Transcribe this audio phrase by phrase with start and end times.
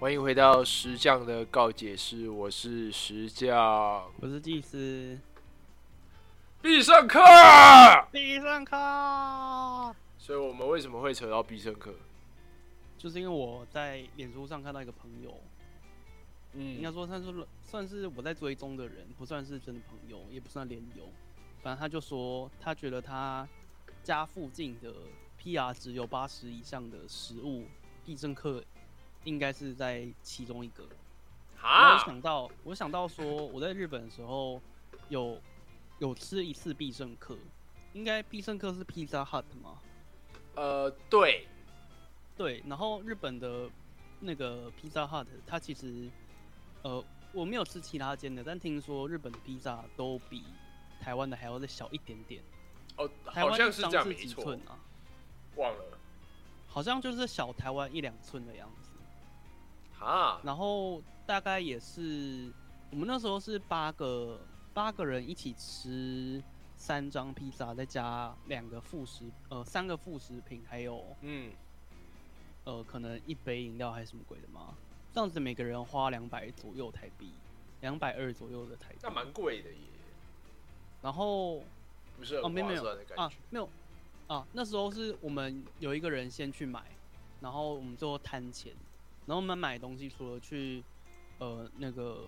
[0.00, 5.18] 欢迎回到石匠的告解室，我是石匠，我是祭司。
[6.62, 7.18] 必胜客，
[8.12, 8.76] 必胜客。
[10.16, 11.92] 所以我们为什么会扯到必胜客？
[12.96, 15.36] 就是因为我在脸书上看到一个朋友，
[16.52, 21.08] 嗯，应该说算是算是我在追踪的人，不算是真的朋友，也不算连友。
[21.60, 23.48] 反正他就说，他觉得他
[24.04, 24.94] 家附近的
[25.42, 27.64] PR 值有八十以上的食物，
[28.06, 28.62] 必胜客
[29.24, 30.84] 应该是在其中一个。
[31.60, 34.60] 我想到，我想到说，我在日本的时候
[35.08, 35.40] 有
[35.98, 37.36] 有吃一次必胜客，
[37.92, 39.78] 应该必胜客是 Pizza Hut 吗？
[40.54, 41.46] 呃，对。
[42.36, 43.68] 对，然后日本的
[44.20, 46.08] 那个 Pizza hut，它其实，
[46.82, 50.44] 呃，我没有吃其他间的，但听说日本的披萨都比
[51.00, 52.40] 台湾的还要再小一点点。
[52.96, 54.78] 哦，好像是这样，没错啊。
[55.56, 55.98] 忘了，
[56.68, 58.87] 好像就是小台湾一两寸的样子。
[59.98, 60.40] 哈。
[60.42, 62.52] 然后大概也是，
[62.90, 64.40] 我们那时候是八个
[64.72, 66.42] 八个人一起吃
[66.76, 71.52] 三张披萨，再加两个副食，呃，三个副食品，还有嗯。
[72.64, 74.74] 呃，可能一杯饮料还是什么鬼的吗？
[75.14, 77.32] 这样子每个人花两百左右台币，
[77.80, 79.78] 两百二左右的台币，那蛮贵的耶。
[81.00, 81.62] 然后
[82.18, 82.84] 不是哦，没有没有
[83.16, 83.66] 啊，没有
[84.26, 84.46] 啊。
[84.52, 86.84] 那时候是我们有一个人先去买，
[87.40, 88.74] 然后我们最后摊钱。
[89.28, 90.82] 然后我们买东西除了去
[91.38, 92.24] 呃那个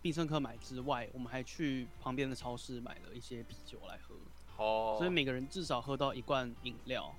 [0.00, 4.14] 必胜客买之外，我们还去旁边的超市买了一些啤酒来喝。
[4.56, 7.14] 哦，所以每个人至少喝到一罐饮料。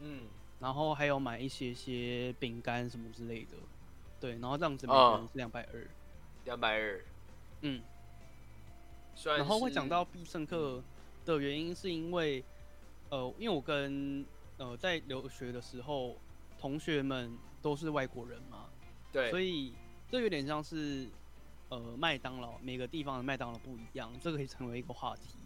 [0.00, 0.22] 嗯。
[0.58, 3.56] 然后还有买一些些饼干什么之类的，
[4.20, 5.88] 对，然后这样子每个人是两百二，
[6.44, 7.04] 两百二，
[7.62, 7.82] 嗯。
[9.24, 10.82] 然后会讲到必胜客
[11.24, 12.44] 的原因，是因为，
[13.10, 14.24] 呃，因为我跟
[14.56, 16.16] 呃在留学的时候，
[16.60, 18.66] 同学们都是外国人嘛，
[19.12, 19.72] 对，所以
[20.10, 21.08] 这有点像是
[21.68, 25.36] 呃麦当劳，每个地方的麦当劳不一样，这个可以成为一个话题。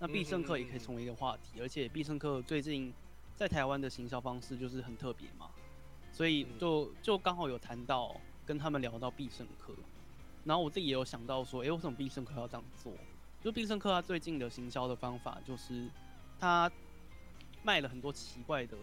[0.00, 2.92] 那必胜客也可以成为一个话题，而且必胜客最近。
[3.36, 5.48] 在台湾的行销方式就是很特别嘛，
[6.10, 9.72] 所以就就刚好有谈到跟他们聊到必胜客，
[10.42, 12.92] 然后我自己也有想到说，哎，为什么必胜客要这样做？
[13.40, 15.88] 就必胜客他最近的行销的方法就是
[16.40, 16.68] 他
[17.62, 18.76] 卖了很多奇怪的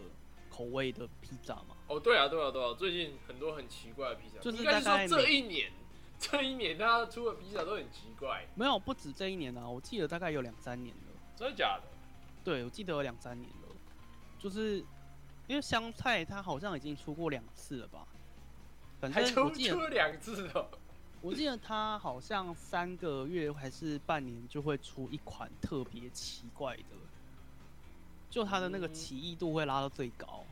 [0.56, 1.76] 口味的披萨嘛。
[1.88, 5.70] 哦，对啊，对啊，对啊，最近很多很奇怪的披萨，就是大概这一年，
[6.18, 8.46] 这一年他出的披萨都很奇怪。
[8.54, 11.12] 没有，不止这一年啊，我记得大概有两三年了。
[11.36, 11.82] 真的假的？
[12.42, 13.76] 对，我记得有两三年了。
[14.38, 14.78] 就是
[15.46, 18.06] 因为香菜，它好像已经出过两次了吧？
[18.98, 20.68] 反正我记得两次哦。
[21.22, 26.96] 我记得它好像三个月还是半年就会出一款特别奇怪的，
[28.30, 30.44] 就它的那个奇异度会拉到最高，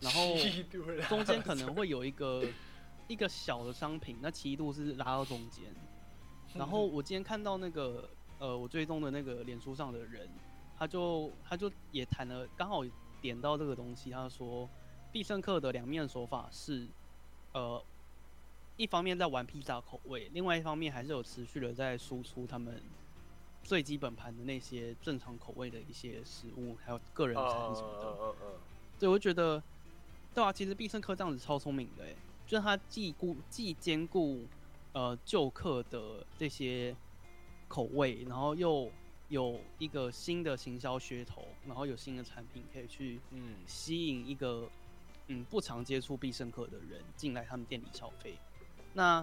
[0.00, 0.34] 然后
[1.08, 2.44] 中间可能会有一个
[3.08, 5.64] 一个小的商品，那奇异度是拉到中间。
[6.54, 8.08] 然后我今天看到那个
[8.38, 10.28] 呃，我追踪的那个脸书上的人，
[10.78, 12.84] 他就他就也谈了，刚好。
[13.20, 14.70] 点到这个东西，他说
[15.10, 16.86] 必胜客的两面手法是，
[17.52, 17.82] 呃，
[18.76, 22.80] 一方面在玩披萨口味，另外一方面还是有持续的在输出他们
[23.68, 28.34] 最基本盘的那些正常口味的一些食物，还有个人餐什么的。
[28.98, 29.62] 对，我觉得，
[30.34, 32.14] 对啊，其实必胜客这样子超聪明的，哎，
[32.46, 34.46] 就是他既顾既兼顾
[34.94, 36.96] 呃旧客的这些
[37.68, 38.90] 口味，然后又。
[39.30, 44.66] 有一个新的行销噱头，然后有新的产品可以去嗯吸引一个
[45.26, 48.38] 嗯不常接触必胜客的人进来他们店里消费。
[48.94, 49.22] 那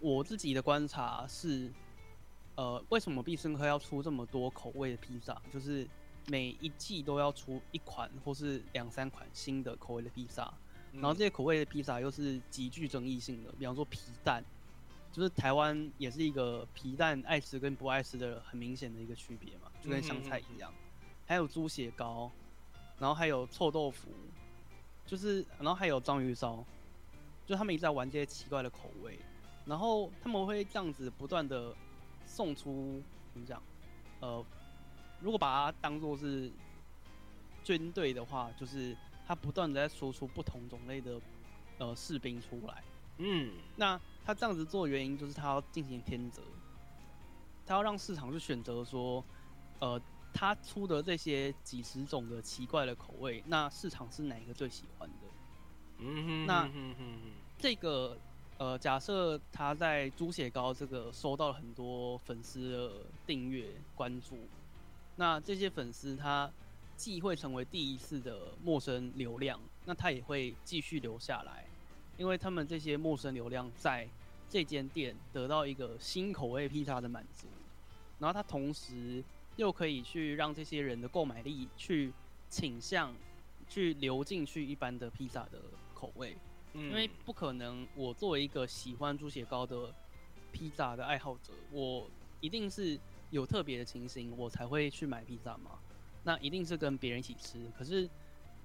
[0.00, 1.72] 我自己的观察是，
[2.58, 5.40] 呃，为什么必胜客要出这么多口味的披萨？
[5.52, 5.86] 就是
[6.26, 10.52] 每一季都要出一款或是两三款新的口味的披萨，
[10.92, 14.44] 然后这些口味的披萨又是极具争议性的，比方说皮蛋。
[15.10, 20.72] 就是台湾也是一个皮蛋爱吃跟不爱吃的很明显的一个区别嘛，就跟香菜一样。
[21.26, 22.30] 还有猪血糕，
[22.98, 24.10] 然后还有臭豆腐，
[25.06, 26.62] 就是然后还有章鱼烧，
[27.46, 29.18] 就他们一直在玩这些奇怪的口味。
[29.64, 31.74] 然后他们会这样子不断的
[32.28, 33.02] 送出
[33.32, 33.60] 怎么讲？
[34.20, 34.44] 呃，
[35.20, 36.52] 如果把它当做是
[37.64, 38.96] 军队的话，就是
[39.26, 41.20] 他不断的在输出不同种类的
[41.78, 42.84] 呃士兵出来。
[43.16, 44.00] 嗯，那。
[44.28, 46.42] 他这样子做原因就是他要进行天择，
[47.64, 49.24] 他要让市场去选择说，
[49.78, 49.98] 呃，
[50.34, 55.26] 他出的这些几十种的奇怪的口味，那市场是哪一个最喜欢的？
[55.96, 56.70] 嗯哼，那
[57.56, 58.18] 这个
[58.58, 64.36] 呃，假设他在猪血糕这个收到了很多粉丝的订阅关注，
[65.14, 66.50] 那这些粉丝他
[66.96, 71.64] 既会成为第一次的陌生流量，那他也会继续留下来。
[72.16, 74.08] 因为他们这些陌生流量在
[74.48, 77.46] 这间店得到一个新口味披萨的满足，
[78.18, 79.22] 然后他同时
[79.54, 82.12] 又可以去让这些人的购买力去
[82.50, 83.14] 倾向
[83.68, 85.62] 去流进去一般的披萨的
[85.94, 86.36] 口味，
[86.74, 89.94] 因为不可能我作为一个喜欢猪血糕的
[90.52, 92.08] 披萨的爱好者，我
[92.40, 92.98] 一定是
[93.30, 95.78] 有特别的情形我才会去买披萨嘛，
[96.24, 98.08] 那一定是跟别人一起吃，可是。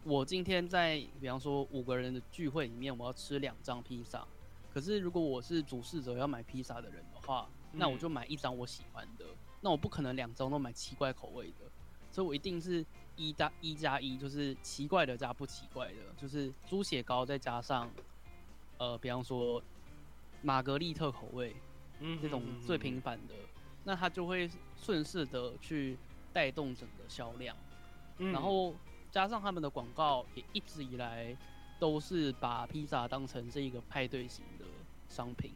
[0.05, 4.27] 我今天在，比方说五个人的聚会里面，我要吃两张披萨。
[4.73, 9.23] 可是如果我是主事者要买披萨的人的话，那我就买一张我喜欢的。
[9.61, 11.71] 那我不可能两张都买奇怪口味的，
[12.11, 12.85] 所以我一定是
[13.15, 17.89] 一加一加一，就是奇怪的加不奇怪的，就是猪血糕再加上，
[18.77, 19.61] 呃，比方说
[20.41, 21.55] 玛格丽特口味，
[21.99, 23.33] 嗯，这种最平凡的，
[23.83, 25.97] 那它就会顺势的去
[26.31, 27.55] 带动整个销量，
[28.17, 28.73] 然后。
[29.13, 31.37] 加上他们的广告也一直以来
[31.77, 34.65] 都是把披萨当成是一个派对型的
[35.07, 35.51] 商品，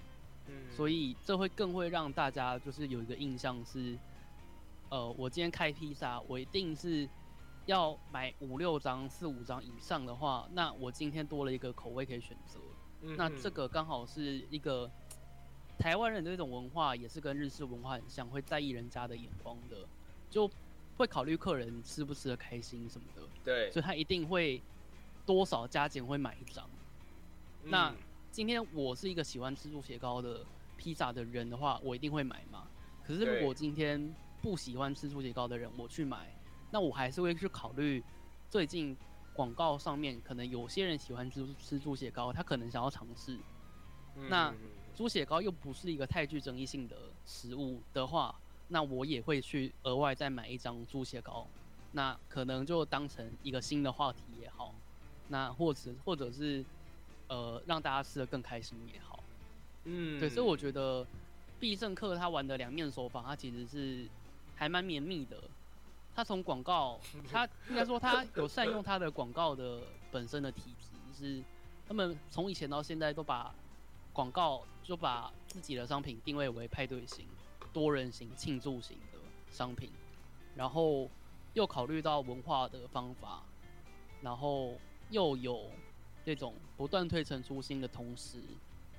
[0.46, 3.98] 嗯，所以这会更会让大家就是有一个印象是，
[4.90, 7.10] 呃，我今天开披萨，我一定是
[7.68, 12.60] 要买五六张、四五张以上的话，那我今天多了一个口味可以选择，
[13.16, 14.90] 那这个刚好是一个
[15.78, 19.88] 台湾人的这种文化，也是跟日式文化很像，会在意人家的眼光的，
[20.30, 20.50] 就。
[20.98, 24.60] 会考虑客人吃不吃的开心什么的，对，所以他一定会
[25.28, 26.68] 多少加减会买一张。
[27.66, 27.94] 那
[28.32, 30.44] 今天我是一个喜欢吃猪血糕的
[30.76, 32.68] 披萨的人的话，我一定会买嘛。
[33.06, 34.12] 可是如果今天
[34.42, 36.36] 不喜欢吃猪血糕的人，我去买，
[36.72, 38.04] 那我还是会去考虑
[38.50, 38.96] 最近
[39.34, 43.38] 广告上面可能有些人喜欢吃吃猪血糕，他可能想要尝试。
[44.30, 44.54] 那
[44.96, 48.36] 猪血糕又不是一个太具争议性的食物的话。
[48.70, 51.48] 那我也会去额外再买一张猪血糕，
[51.94, 54.76] 那可能就当成一个新的话题也好，
[55.30, 56.66] 那或者或者是
[57.30, 59.24] 呃让大家吃的更开心也好，
[59.86, 61.08] 嗯，对，所以我觉得
[61.62, 64.06] 必胜客他玩的两面手法，他其实是
[64.54, 65.42] 还蛮绵密的。
[66.18, 67.00] 他从广告，
[67.32, 69.80] 他应该说他有善用他的广告的
[70.10, 71.44] 本身的体质，就是
[71.88, 73.54] 他们从以前到现在都把
[74.12, 77.24] 广告就把自己的商品定位为派对型。
[77.72, 79.20] 多人型庆祝型的
[79.52, 79.92] 商品，
[80.56, 81.08] 然后
[81.54, 83.44] 又考虑到文化的方法，
[84.20, 84.74] 然后
[85.12, 85.70] 又有
[86.26, 88.42] 这种不断推陈出新的同时，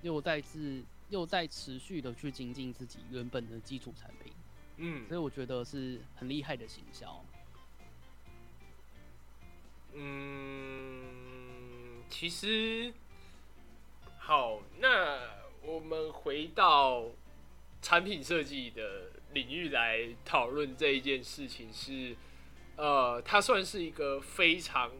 [0.02, 4.32] 又再次又在持续的去精进自己原本的基础产品，
[4.78, 7.24] 嗯，所以我觉得是很厉害的行销。
[9.92, 12.92] 嗯，其实
[14.18, 15.20] 好，那
[15.62, 17.04] 我们回到。
[17.80, 22.16] 产品设计的领域来讨论这一件事情是，
[22.74, 24.90] 呃，它算是一个非常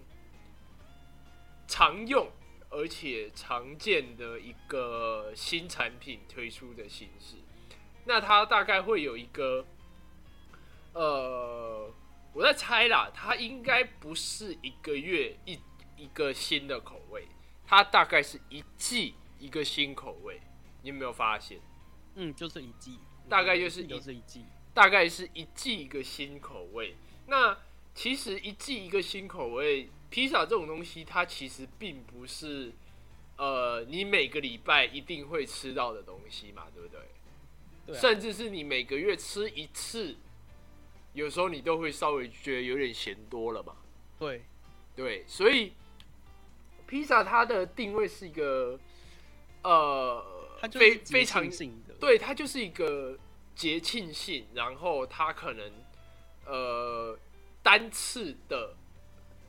[1.67, 2.31] 常用
[2.71, 7.39] 而且常见的一个新产品推出的形式。
[8.09, 9.67] 那它大概会有一个，
[10.95, 11.93] 呃，
[12.33, 15.61] 我在猜啦，它应该不是一个月一
[15.95, 17.29] 一个新的口味，
[17.67, 20.41] 它大概是一季一个新口味。
[20.81, 21.61] 你有没有发现？
[22.15, 22.99] 嗯，就是一季，
[23.29, 26.97] 大概就是就是一季，大概是一季一个新口味。
[27.27, 27.59] 那
[27.95, 32.73] 其实一季一个新口味，披萨这种东西，它其实并不是
[33.37, 37.01] 呃你每个礼拜一定会吃到的东西嘛，对不对？
[37.89, 37.97] 对。
[37.97, 40.17] 甚至是你每个月吃一次，
[41.15, 43.75] 有时候你都会稍微觉得有点嫌多了嘛。
[44.19, 44.45] 对，
[44.95, 45.73] 对，所以
[46.87, 48.79] 披萨它的定位是一个
[49.65, 50.37] 呃。
[50.73, 51.49] 非非常
[52.01, 53.17] 对，它就是一个
[53.55, 55.73] 节庆性，然后它可能
[56.47, 57.17] 呃
[57.63, 58.75] 单次的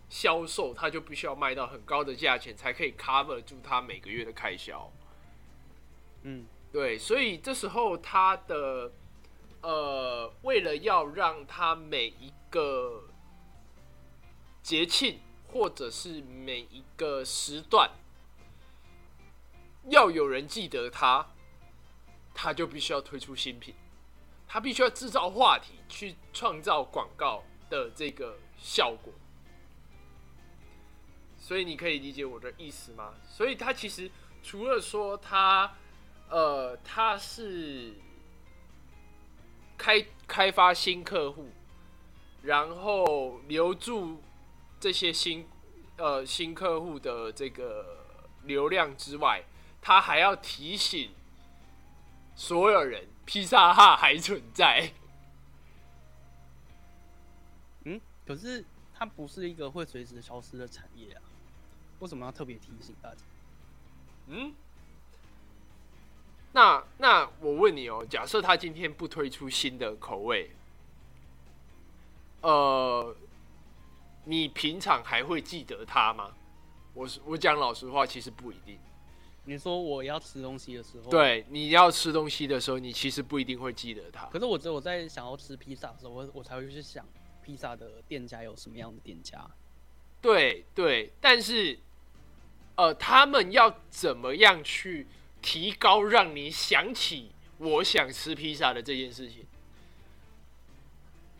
[0.07, 4.93] 销售，它就必须要卖到很高的价钱，才可以 cover 住它每个月的开销。
[6.21, 8.91] 嗯，对，所以这时候他的
[9.61, 13.09] 呃，为了要让他每一个
[14.61, 17.89] 节庆或者是每一个时段。
[19.89, 21.25] 要有人记得他，
[22.33, 23.73] 他就必须要推出新品，
[24.47, 29.11] 他必须要制造话题，去创造广告的这个效果。
[31.39, 33.15] 所以你可以理解我的意思吗？
[33.27, 34.11] 所以他其实
[34.43, 35.75] 除了说他，
[36.29, 37.93] 呃，他是
[39.77, 41.49] 开开发新客户，
[42.43, 44.21] 然后留住
[44.79, 45.47] 这些新
[45.97, 48.05] 呃新客户的这个
[48.43, 49.43] 流量之外。
[49.81, 51.11] 他还要提醒
[52.35, 54.91] 所有人，披萨哈还存在。
[57.85, 61.21] 嗯，可是它不是一个会随时消失的产业啊，
[61.99, 63.21] 为什么要特别提醒大家？
[64.27, 64.53] 嗯，
[66.51, 70.51] 那那我问你哦，假设他今天不推出新的口味，
[72.41, 73.15] 呃，
[74.25, 76.31] 你平常还会记得他吗？
[76.93, 78.79] 我我讲老实话，其实不一定。
[79.45, 84.25] 你说我要吃东西的时候，对，你要吃东西的时候，你其实不一定会记得他。
[84.25, 87.05] 可是我只有在想要吃披萨的时候，我我才会去想
[87.41, 89.43] 披萨的店家有什么样的店家。
[90.21, 91.79] 对对，但是，
[92.75, 95.07] 呃，他们要怎么样去
[95.41, 99.45] 提高让你想起我想吃披萨的这件事情，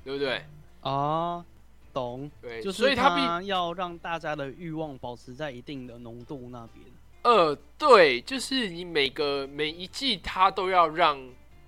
[0.03, 0.45] 对不对？
[0.81, 1.45] 啊，
[1.93, 2.29] 懂。
[2.41, 6.85] 对，就是所以他要让大家的欲望保持在一定的浓度那边。
[7.21, 11.19] 呃，对，就是你每个每一季，它都要让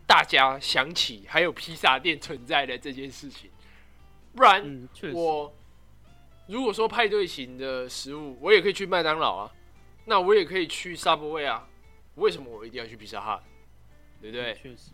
[0.08, 3.50] 大家想起还有披萨店存在的这件事情，
[4.34, 5.54] 不然我
[6.48, 9.52] 如果说派对型的食物，我也可以去麦当劳啊，
[10.06, 11.68] 那我也可以去 Subway 啊，
[12.22, 13.44] 为什么我一定要去披萨哈？
[14.22, 14.54] 对不对？
[14.54, 14.92] 确实，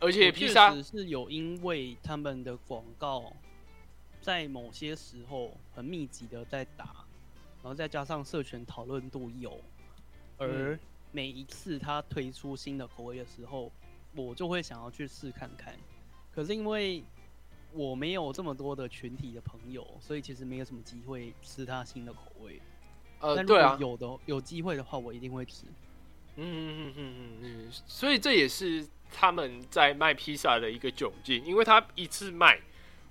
[0.00, 3.32] 而且披萨是有因为他们的广告
[4.20, 7.06] 在某些时候很密集的在打，
[7.62, 9.60] 然后再加上社群讨论度有。
[10.38, 10.76] 而
[11.12, 13.70] 每一次他推出新的口味的时候，
[14.16, 15.72] 我就会想要去试看看。
[16.34, 17.02] 可是因为
[17.72, 22.60] 我没有这么多的群体的朋友，所以其实没有什么机会吃他新的口味。
[23.20, 25.64] 呃，对啊，有的有机会的话，我一定会吃。
[26.36, 32.60] 嗯嗯嗯嗯嗯，所以这也是他们在卖披萨的一个窘境，因为他一次卖，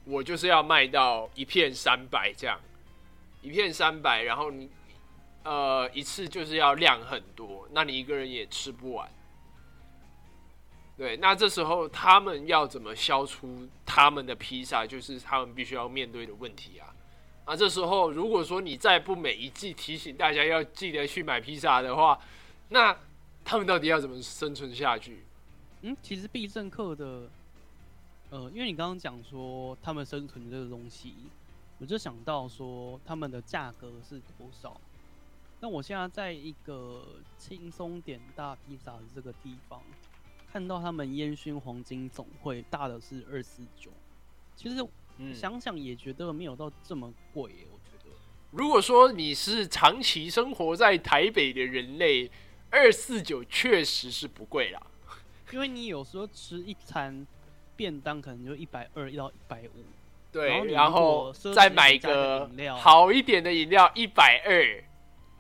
[0.06, 2.60] 我就是要卖到一片三百这样，
[3.42, 4.70] 一片三百，然后你。
[5.48, 9.08] 呃，一次就是要量很多，那你一个人也吃不完。
[10.98, 16.90] 对，那这时候他们要怎么消除他们的披萨，就是他们必须要面对的问题啊。
[17.46, 22.20] 啊，这时候如果说你再不每一季提醒大家要记得去买披萨的话，
[22.70, 22.98] 那
[23.46, 25.20] 他们到底要怎么生存下去？
[25.84, 27.30] 嗯，其实必胜客的，
[28.32, 31.14] 呃，因为你刚刚讲说他们生存这个东西，
[31.78, 34.82] 我就想到说他们的价格是多少。
[35.62, 37.06] 那我现在在一个
[37.38, 39.82] 轻松点大披萨的这个地方，
[40.52, 43.92] 看到他们烟熏黄金总会大的是二四九，
[44.56, 44.86] 其实
[45.34, 47.44] 想想也觉得没有到这么贵。
[47.44, 48.16] 我觉得，
[48.52, 52.30] 如果说你是长期生活在台北的人类，
[52.70, 54.82] 二四九确实是不贵啦。
[55.52, 57.26] 因为你有时候吃一餐
[57.76, 59.84] 便当可能就一百二到一百五，
[60.32, 64.84] 对，然后再买一个好一点的饮料一百二。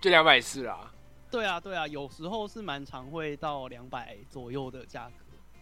[0.01, 0.91] 就两百四啦？
[1.32, 5.13] 对啊，对啊，有时候是蛮常会到两百左右的价格。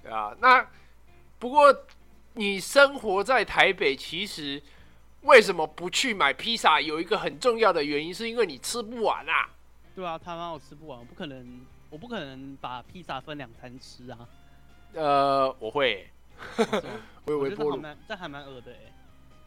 [0.01, 0.67] 对啊，那
[1.39, 1.74] 不过
[2.34, 4.62] 你生活在台北，其实
[5.22, 6.82] 为什么不去买披萨？
[6.82, 9.50] 有一个很重要的原因，是因为你吃不完啊。
[9.96, 14.28] 对啊，他妈我吃不完，我不可能，我不可能把披萨分两餐吃啊。
[14.94, 16.10] 呃，我会，
[17.26, 18.78] 我有微波炉，这还蛮恶的哎。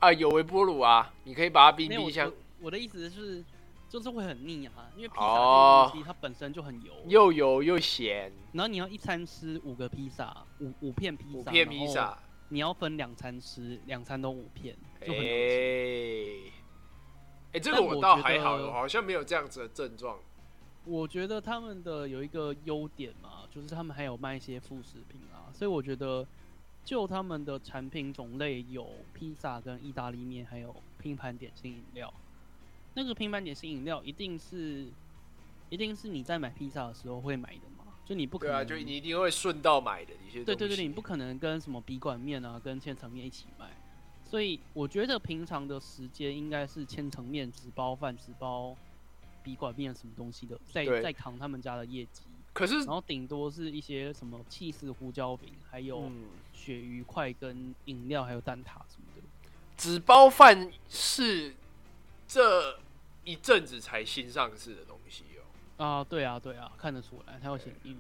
[0.01, 2.33] 啊，有微波炉啊，你可以把它冰冰箱。
[2.61, 3.45] 我的意思是。
[3.89, 8.33] 就是会很腻啊，因为披萨这东西它本身就很油，又油又咸。
[8.53, 16.51] 然后你要一餐吃五个披萨，五五片披萨，五片披萨，你要分两餐吃，两餐都五片，就很哎，
[17.53, 20.19] 哎，这个我倒还好，我好像没有这样子的症状。
[20.87, 26.25] 我觉得他们的有一个优点嘛，就是他们还有卖一些副食品啊，所以我觉得
[26.85, 32.13] 就他们的产品种类有披萨跟意大利面，还有拼盘点心饮料。
[32.95, 34.87] 那个拼盘点心饮料一定是，
[35.69, 37.93] 一定是你在买披萨的时候会买的嘛？
[38.05, 43.69] 就你不可能，对啊，就你一定会顺道买的一些对对对，你不可能跟什么笔管面啊、跟千层面一起卖。
[44.23, 48.77] 所以我觉得平常的时间应该是千层面只包饭、只包
[49.47, 52.23] 笔管面什么东西的，在在扛他们家的业绩。
[52.53, 56.11] 可是，然后顶多是一些什么气势胡椒饼，还有
[56.53, 59.23] 鳕鱼块跟饮料，还有蛋挞什么的。
[59.77, 61.55] 纸包饭是
[62.27, 62.81] 这。
[63.27, 65.85] 一阵子才新上市的东西哦。
[65.85, 67.99] 啊，对啊，对啊，看得出来，它要写英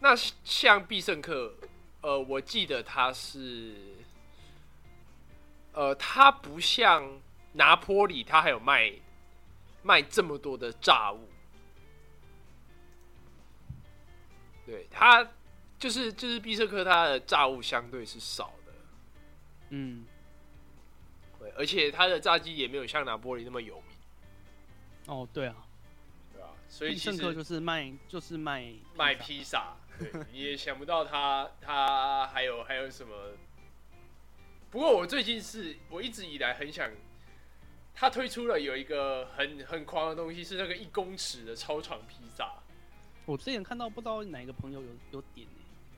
[0.00, 1.52] 那像必胜客，
[2.00, 3.74] 呃，我记得它是，
[5.74, 7.06] 呃，它不像
[7.54, 8.92] 拿坡里，它还有卖
[9.82, 11.28] 卖这么多的炸物。
[14.64, 15.28] 对，它
[15.78, 18.72] 就是就是必胜客，它的炸物相对是少的。
[19.70, 20.06] 嗯。
[21.56, 23.84] 而且它的炸鸡也没有像拿玻璃那么有名。
[25.06, 25.54] 哦，对啊，
[26.32, 33.36] 对啊，所以圣客就是卖就是卖卖披萨，对，你 也想不到他他还有还有什么。
[34.70, 36.90] 不过我最近是我一直以来很想
[37.94, 42.52] 他推出了有一个很很狂的东西，是那个一公尺的超长披萨。
[43.24, 45.46] 我之前看到不知道哪个朋友有有点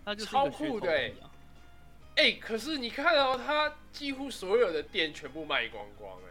[0.05, 1.13] 他就超酷的
[2.15, 6.31] 哎，可是你看到他几乎所有的店全部卖光光哎，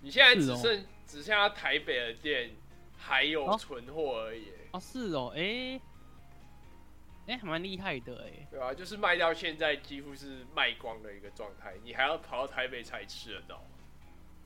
[0.00, 2.50] 你现在只剩只剩下台北的店
[2.98, 5.80] 还有存货而已哦是哦哎
[7.28, 13.64] 哎还蛮厉害的哎，对啊，就是卖到现在几乎是卖光的一个状态，你还要跑到台北才吃得到。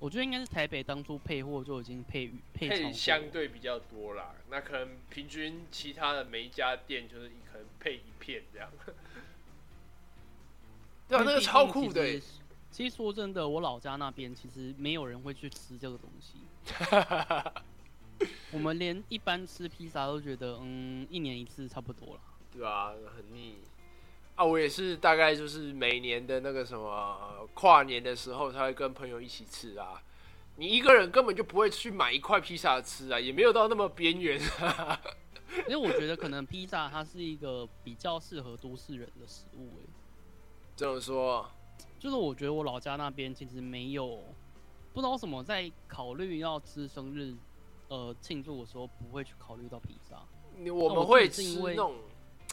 [0.05, 8.69] 我觉得应该是台北当初配货就已经配配相对比较多啦，那可能平均其他的每一家店就是可能配一片这样。
[11.09, 12.21] 对啊，那个超酷的。
[12.71, 16.35] 其实说真的，我老家那边其实没有人会去吃这个东西。
[18.53, 22.21] 我们连一般吃披萨都觉得，嗯，一年一次差不多了。
[22.53, 23.57] 对啊，很腻。
[24.37, 30.03] 啊，我也是，大概就是每年的那个什么跨年的时候，才会跟朋友一起吃啊。
[30.57, 34.41] 你一个人根本就不会去买一块披萨吃啊，也没有到那么边缘。
[35.69, 39.87] 因为我觉得可能披萨它是一个比较适合都市人的食物，哎。
[40.75, 41.49] 怎么说，
[42.01, 44.21] 就是我觉得我老家那边其实没有，
[44.93, 47.33] 不知道什么在考虑要吃生日，
[47.87, 50.17] 呃，庆祝的时候不会去考虑到披萨。
[50.73, 51.95] 我们会吃那种。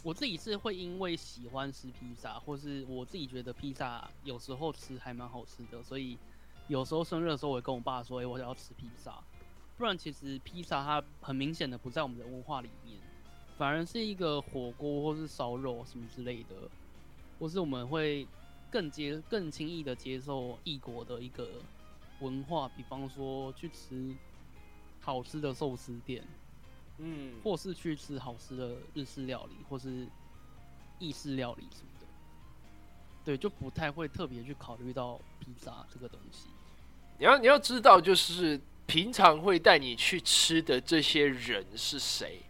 [0.04, 6.18] 我自己是会因为喜欢吃披萨，或是我自己觉得披萨有时候吃还蛮好吃的，所以
[6.68, 9.24] 有时候生日的时候，我会跟我爸说：“哎，我想要吃披萨。”
[9.78, 12.98] 不然其实披萨它很明显的不在我们的文化里面，
[13.58, 16.56] 反而是一个火锅或是烧肉什么之类的，
[17.40, 18.28] 或是我们会
[18.70, 21.48] 更接更轻易的接受异国的一个
[22.20, 24.16] 文化，比方说去吃
[25.00, 26.24] 好吃的寿司店。
[27.04, 30.08] 嗯，或是去吃好吃的日式料理，或是
[31.00, 32.06] 意式料理什么的，
[33.26, 36.46] 对，就不太会特别去考虑到披萨这个东西。
[37.18, 42.44] 你要你要知道，就是平常会带你去吃的这些人是谁，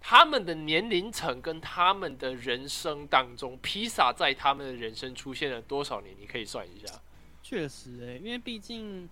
[0.00, 6.14] 他们的年龄层跟他们的人生当中，披萨在他们的人生出现了多少年？
[6.20, 7.02] 你可以算一下。
[7.42, 9.08] 确实，哎，因为毕竟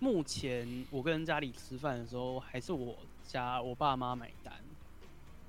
[0.00, 2.98] 目前我跟家里吃饭的时候，还是我。
[3.26, 4.52] 家我爸妈买单，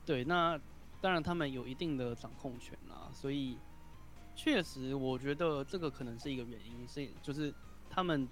[0.06, 0.60] 对，那
[1.02, 3.58] 当然他们有一定的掌控权啦，所以
[4.36, 7.54] 确实我觉得这个可能是一个原因，是就是
[7.90, 8.28] 他们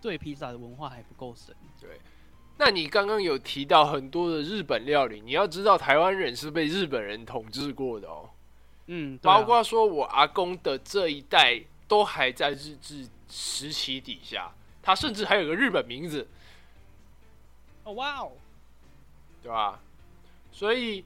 [0.00, 1.54] 对披萨的文化还不够深。
[1.80, 1.98] 对，
[2.58, 8.30] 那你刚刚有提到很多的日本料理，你要知道台湾人是被日本人统治过的哦，
[8.86, 16.28] 嗯，包括说我阿公的这一代都还在日治时期底下，他甚至还有个日本名字。
[17.84, 18.32] 哦，哇哦！
[19.44, 19.78] 对吧？
[20.50, 21.04] 所以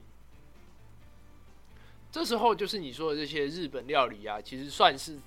[2.09, 5.19] 这时候就是你说的这些日本料理啊，其实算是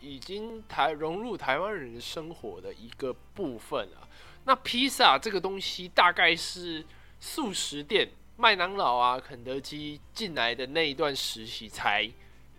[0.00, 4.06] 已经台融入台湾人的生活的一个部分啊。
[4.44, 6.84] 那披萨这个东西，大概是
[7.18, 12.08] 素食店、麦当劳啊、肯德基进来的那一段时期才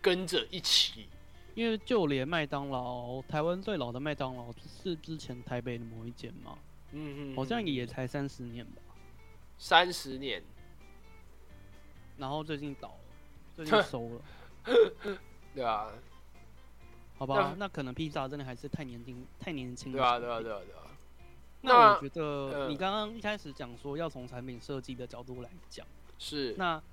[0.02, 1.08] 跟着一起。
[1.56, 4.48] 因为就连麦当劳，台湾最老的麦当劳
[4.84, 6.58] 是之前台北的某一间嘛，
[6.92, 8.82] 嗯嗯，好像也才三十年吧。
[9.64, 10.44] 三十年，
[12.18, 12.96] 然后最近倒了，
[13.56, 14.22] 最近收了，
[15.56, 15.88] 对啊，
[17.18, 19.98] 好吧，那可能披萨真的还是太年轻，太年轻了。
[19.98, 20.82] 对啊，对啊，对啊，对啊。
[21.62, 25.88] 那我觉得你刚刚一开始讲说要从产品设计的角度来讲，
[26.20, 26.84] 是那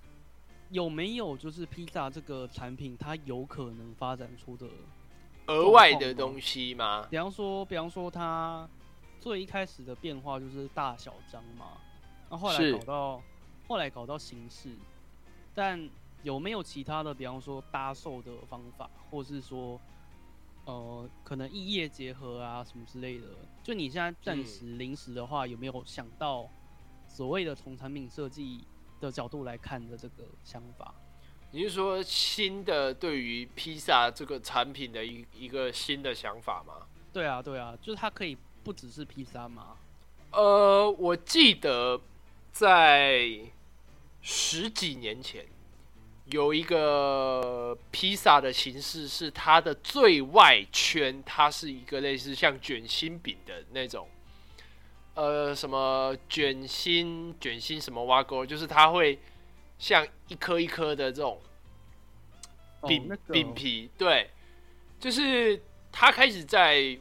[0.69, 4.69] 有没有就是披萨这个产品它有可能发展出的
[5.49, 7.05] 额外的东西吗？
[7.11, 8.69] 比方说，比方说它
[9.19, 11.73] 最一开始的变化就是大小张嘛。
[12.31, 13.23] 那后来搞到，
[13.67, 14.71] 后来搞到形式，
[15.53, 15.91] 但
[16.23, 19.81] 有没有其他的，比方说搭售的方法，或是说，
[20.65, 23.27] 呃，可能异业结合啊什么之类的？
[23.65, 26.49] 就你现在暂时临时的话，有没有想到
[27.09, 28.65] 所谓的从产品设计
[29.01, 30.95] 的角度来看的这个想法？
[31.51, 36.87] 你是说新的对于披萨这个产品的一一个新的想法吗？
[37.13, 39.77] 对啊，对啊，就是它可以不只是披萨吗？
[40.31, 42.01] 呃，我记得。
[42.53, 43.39] 在
[44.21, 45.47] 十几年前，
[46.27, 54.09] 有一个披萨的形式是它的最外圈，它是一个类似像卷心饼的那种，
[55.15, 59.19] 呃，什么卷心卷心什么挖沟，就是它会
[59.79, 61.41] 像一颗一颗的这种
[62.87, 64.31] 饼饼皮，对，
[64.99, 66.99] 就是它开始在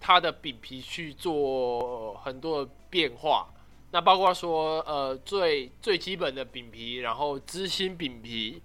[0.00, 3.53] 它的饼皮去做很多的变化。
[3.94, 8.60] 那包括说，呃，最最基本的饼皮，然后芝心饼皮，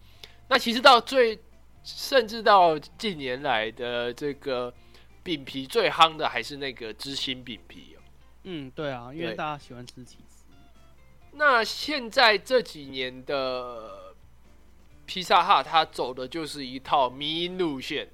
[0.47, 1.37] 那其实到最，
[1.83, 4.73] 甚至到近年来的这个
[5.21, 8.01] 饼皮最夯的还是那个芝心饼皮哦。
[8.45, 10.45] 嗯，对啊，因为大家喜欢吃起司。
[11.33, 14.15] 那现在这几年的
[15.05, 18.09] 披萨哈，它走的就是一套迷因路线，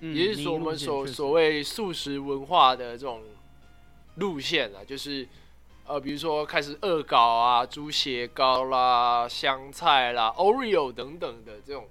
[0.00, 3.22] 也是说我们所所谓素食文化的这种
[4.14, 5.28] 路线啊，就是
[5.86, 11.88] 呃，比如说开始恶搞啊，猪血糕啦、香菜啦、Oreo 等等的这种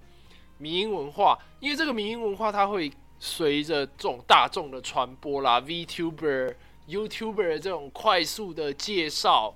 [0.58, 6.55] 迷因文化，因为这个迷因文化它会随着这种大众的传播啦，VTuber。
[6.88, 9.55] YouTuber 这种快速的介绍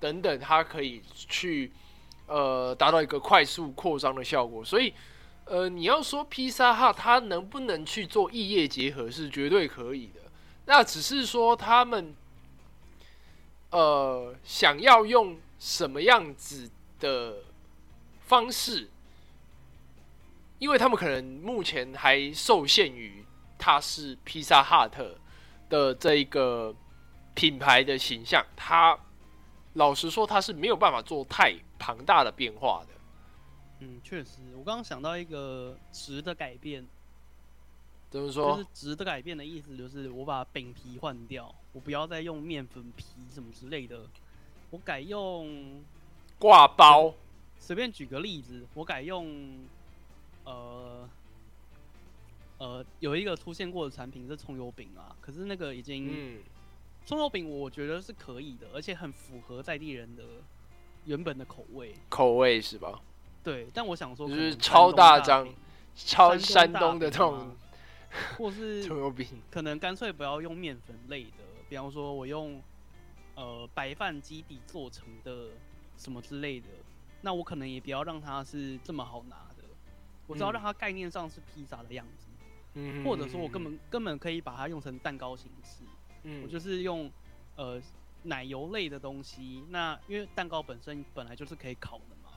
[0.00, 1.70] 等等，它可以去
[2.26, 4.64] 呃达到一个快速扩张的效果。
[4.64, 4.94] 所以，
[5.44, 10.22] 呃，你要说披萨哈它能不能去做异业结合，是绝对可以的。
[10.64, 12.14] 那只是说他们
[13.70, 17.44] 呃想要用什么样子的
[18.20, 18.88] 方式，
[20.58, 23.24] 因为他们可能目前还受限于
[23.58, 25.16] 它是披萨哈特。
[25.70, 26.74] 的这一个
[27.32, 28.98] 品牌的形象，它
[29.74, 32.94] 老实说，它是没有办法做太庞大的变化的。
[33.78, 36.84] 嗯，确实，我刚刚想到一个值的改变，
[38.10, 38.56] 怎么说？
[38.56, 44.06] 就是值的改变的意思，就是我把饼皮换掉，我不要再用面粉皮什么之类的，
[44.70, 45.82] 我改用
[46.38, 47.14] 挂包。
[47.58, 49.58] 随便举个例子，我改用
[50.44, 51.08] 呃。
[52.58, 56.42] 呃，有一个出现过的产品是葱油饼啊，可是那个已经，
[57.06, 60.22] 葱油饼我觉得是可以的，而且很符合在地人的
[61.06, 61.94] 原本的口味。
[62.10, 63.00] 口味是吧？
[63.42, 65.48] 对，但我想说，就是超大张、
[65.96, 67.56] 超山东的这种，
[68.36, 71.30] 或是葱油饼，可能干脆不要用面粉类的，
[71.70, 72.60] 比方说我用
[73.36, 75.48] 呃白饭基底做成的
[75.96, 76.66] 什么之类的，
[77.22, 79.64] 那我可能也不要让它是这么好拿的，
[80.26, 82.26] 我只要让它概念上是披萨的样子。
[82.74, 85.82] 嗯或者说，我根本根本可以把它用成蛋糕形式。
[86.22, 87.10] 嗯，我就是用
[87.56, 87.82] 呃
[88.22, 89.64] 奶油类的东西。
[89.70, 92.30] 那因为蛋糕本身本来就是可以烤的嘛，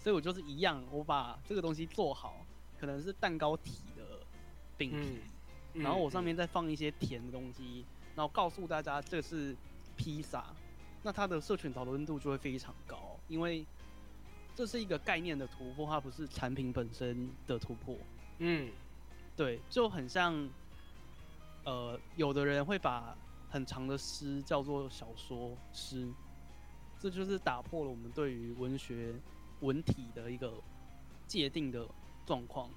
[0.00, 2.44] 所以我就是一样，我把这个东西做好，
[2.78, 4.20] 可能是蛋糕体的
[4.76, 7.84] 饼皮，然后我上面再放一些甜的东西，
[8.16, 9.54] 然后告诉大家这是
[9.96, 10.46] 披萨。
[11.04, 13.64] 那它的社群讨论度就会非常高，因为
[14.56, 17.96] 这是一个概念的突破，它不是产品本身的突破。
[18.38, 18.68] 嗯。
[19.36, 20.48] 对，就很像，
[21.64, 23.14] 呃，有的人会把
[23.50, 26.10] 很长的诗叫做小说诗，
[26.98, 29.14] 这就是打破了我们对于文学
[29.60, 30.54] 文体的一个
[31.26, 31.86] 界定的
[32.24, 32.70] 状况，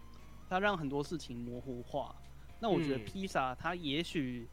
[0.50, 2.14] 它让很多事情模糊化。
[2.60, 4.46] 那我觉得披萨它也许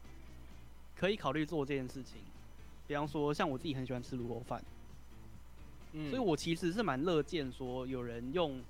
[0.97, 2.21] 可以考虑做这件事情，
[2.87, 4.63] 比方说像我自己很喜欢吃卤肉饭，
[5.93, 8.61] 嗯所以我其实是蛮乐见说有人用，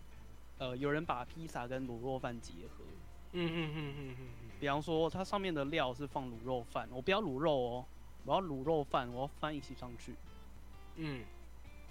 [0.58, 2.84] 呃，有人把披萨跟卤肉饭结合。
[3.34, 4.28] 嗯嗯嗯嗯嗯，
[4.60, 7.86] 比方说它上面的料是放卤肉饭，我不要卤肉哦，
[8.26, 10.14] 我要卤肉饭，我要饭一起上去。
[10.96, 11.24] 嗯，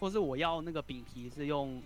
[0.00, 1.80] 或是我要那个饼皮是用，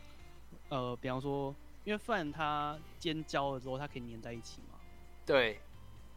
[0.69, 4.79] 呃，比方说，因为饭它煎焦了之后，它可以粘在一起嘛。
[5.27, 5.61] 对，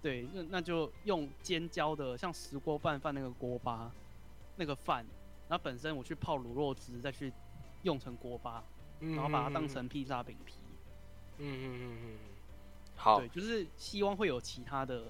[0.04, 3.90] 对，那那就用煎焦的，像石锅拌饭那个锅巴，
[4.58, 4.98] 那个饭，
[5.48, 7.32] 然后本身我去泡卤肉汁，再去
[7.84, 8.62] 用成锅巴，
[9.00, 10.56] 然后把它当成披萨饼皮。
[11.38, 12.18] 嗯嗯嗯嗯。
[12.96, 15.06] 好，对，就是希望会有其他的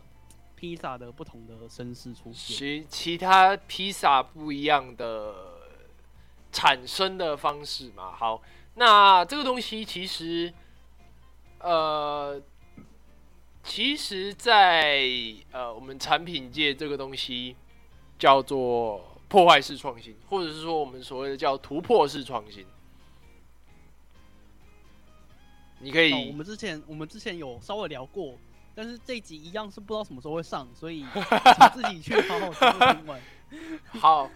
[0.55, 5.59] 披萨的不同的身世出现，其其他披萨不一样的
[6.51, 8.11] 产生的方式嘛。
[8.11, 8.41] 好，
[8.75, 10.53] 那这个东西其实，
[11.59, 12.41] 呃，
[13.63, 15.07] 其实，在
[15.51, 17.55] 呃我们产品界，这个东西
[18.19, 22.65] 叫做破坏式创新，或者是说我们所谓的叫突破式创新。
[25.79, 28.35] 你可以，我们之前我们之前有稍微聊过，
[28.75, 33.21] 但是这一集一样是不知道什么时候会上，所以 请自己去好好听完。
[33.99, 34.29] 好，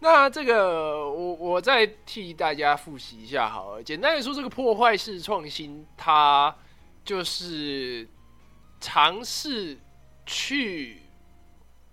[0.00, 6.54] 那这个我我再替大家复习一下，好了，简单的说，这个破坏式创新，它
[7.04, 8.08] 就是
[8.82, 9.78] 尝试
[10.26, 11.02] 去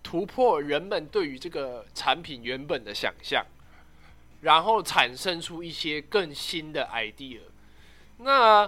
[0.01, 3.45] 突破人们对于这个产品原本的想象，
[4.41, 7.41] 然后产生出一些更新的 idea。
[8.17, 8.67] 那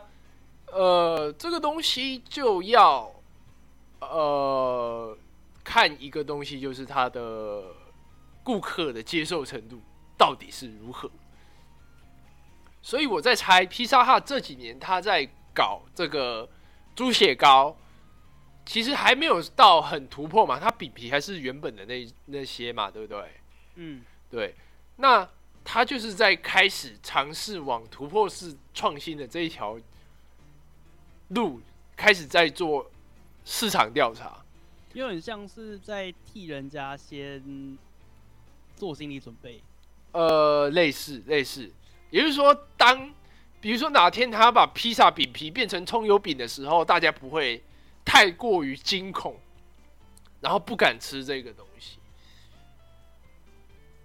[0.68, 3.12] 呃，这个东西就要
[4.00, 5.18] 呃
[5.64, 7.64] 看一个东西，就是它的
[8.44, 9.82] 顾客的接受程度
[10.16, 11.10] 到底是如何。
[12.84, 16.48] 所以我在猜，披萨哈这几年他在搞这个
[16.96, 17.76] 猪血糕，
[18.66, 23.32] 其实还没有到很突破嘛，它饼皮还是原本的那那些嘛，对不对？
[23.76, 24.56] 嗯，对。
[24.98, 25.28] 那
[25.64, 29.80] 他就是在开始尝试往突破式创新的这一条。
[31.34, 31.62] 路
[31.96, 32.92] 开始在做
[33.46, 34.44] 市场调查，
[34.92, 37.78] 有点像是在替人家先
[38.76, 39.62] 做心理准备。
[40.12, 41.72] 呃，类似类似，
[42.10, 43.14] 也就是说，当
[43.62, 47.64] 比如说哪天他把披萨饼皮变成葱油饼的时候，大家不会
[48.06, 49.40] 太过于惊恐，
[50.40, 51.98] 然后不敢吃这个东西。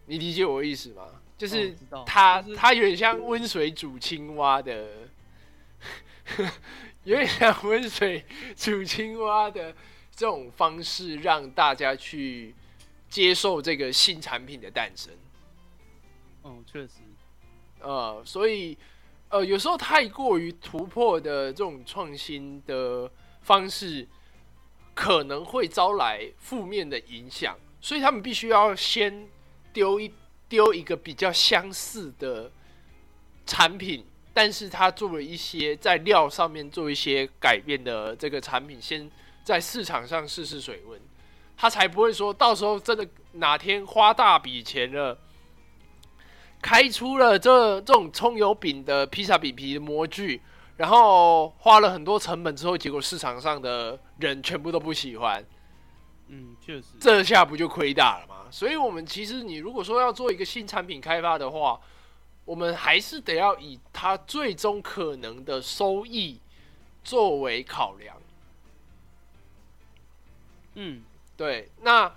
[0.07, 1.07] 你理解我意思吗？
[1.37, 4.89] 就是它它有点像温水煮青蛙的，
[7.05, 8.25] 有点像温水
[8.57, 9.71] 煮青蛙的
[10.15, 12.55] 这种方式，让大家去
[13.11, 15.13] 接受这个新产品的诞生。
[16.45, 16.95] 嗯，确实，
[17.81, 18.79] 呃，所以，
[19.29, 23.11] 呃，有时候太过于突破的这种创新的
[23.47, 24.05] 方式，
[24.93, 29.29] 可能会招来负面的影响，所以他们必须要先
[29.73, 30.13] 丢一
[30.49, 32.51] 丢一个比较相似的
[33.47, 34.05] 产品，
[34.35, 39.09] 但是他做了一些在料上面做一些改变的这个产品，先
[39.45, 41.01] 在市场上试试水温，
[41.57, 45.17] 他才不会说到时候真的哪天花大笔钱了。
[46.61, 50.41] 开出了这这种葱油饼的披萨饼皮的模具，
[50.77, 55.45] 然后花了很多成本之后，结果市场上的人全部都不喜欢。
[56.29, 58.47] 嗯，确实，这下不就亏大了吗？
[58.51, 61.81] 所以，我们其实你如果说要做一个新产品开发的话，
[62.45, 66.41] 我们还是得要以它最终可能的收益
[67.03, 68.17] 作为考量。
[70.75, 71.03] 嗯，
[71.37, 71.71] 对。
[71.83, 72.13] 那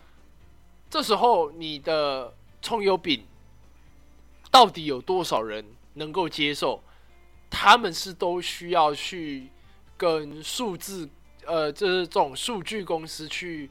[0.89, 3.25] 这时候你的葱油饼。
[4.51, 6.81] 到底有多少人能够接受？
[7.49, 9.49] 他们是都需要去
[9.97, 11.09] 跟数字，
[11.45, 13.69] 呃，就是这种数据公司去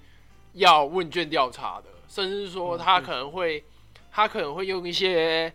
[0.52, 3.64] 要问卷调查的，甚至说他可能会，
[4.10, 5.52] 他可能会用一些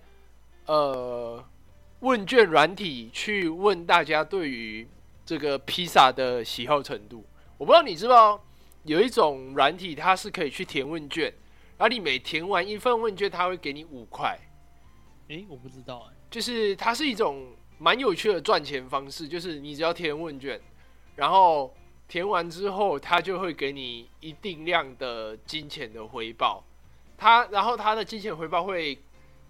[0.65, 1.43] 呃
[1.99, 4.87] 问卷软体去问大家对于
[5.25, 7.25] 这个披萨的喜好程度。
[7.57, 8.43] 我不知道你知道
[8.83, 11.25] 有一种软体，它是可以去填问卷，
[11.77, 14.39] 然后你每填完一份问卷，它会给你五块。
[15.29, 20.59] 哎，我不知道哎，就是它是一种蛮有趣的赚钱方式，就是你只要填问卷，
[21.15, 21.73] 然后
[22.07, 26.63] 填完之后，他就会给你一定量的金钱的回报。
[27.17, 28.97] 他然后他的金钱回报会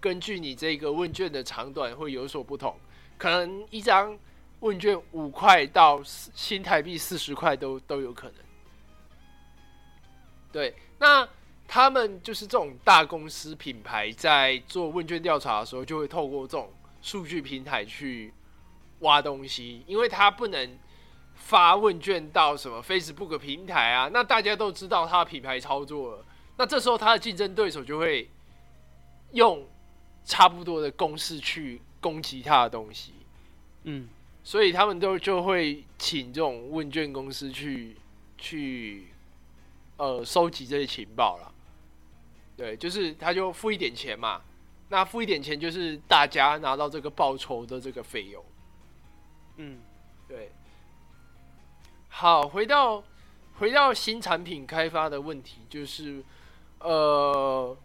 [0.00, 2.76] 根据你这个问卷的长短会有所不同，
[3.16, 4.18] 可能一张
[4.60, 8.36] 问卷五块到新台币四十块都都有可能。
[10.52, 11.28] 对，那。
[11.66, 16.70] 他们就是这种大公司品牌，在做问卷调查的时候，就会透过这种
[17.04, 18.32] 数据平台去
[19.00, 20.78] 挖东西，因为他不能
[21.34, 26.24] 发问卷到什么 Facebook 平台啊，那大家都知道他的品牌操作了，
[26.56, 28.30] 那这时候他的竞争对手就会
[29.32, 29.68] 用
[30.24, 33.12] 差不多的公式去攻击他的东西，
[33.82, 34.08] 嗯，
[34.42, 37.98] 所以他们都就会请这种问卷公司去
[38.38, 39.08] 去
[39.98, 41.52] 呃收集这些情报了。
[42.56, 44.40] 对，就是他就付一点钱嘛，
[44.94, 48.44] 那付一点钱就是大家拿到这个报酬的这个费用。
[49.56, 49.80] 嗯，
[50.28, 50.52] 对。
[52.06, 53.02] 好，回到
[53.58, 56.22] 回到新产品开发的问题，就是
[56.78, 57.76] 呃，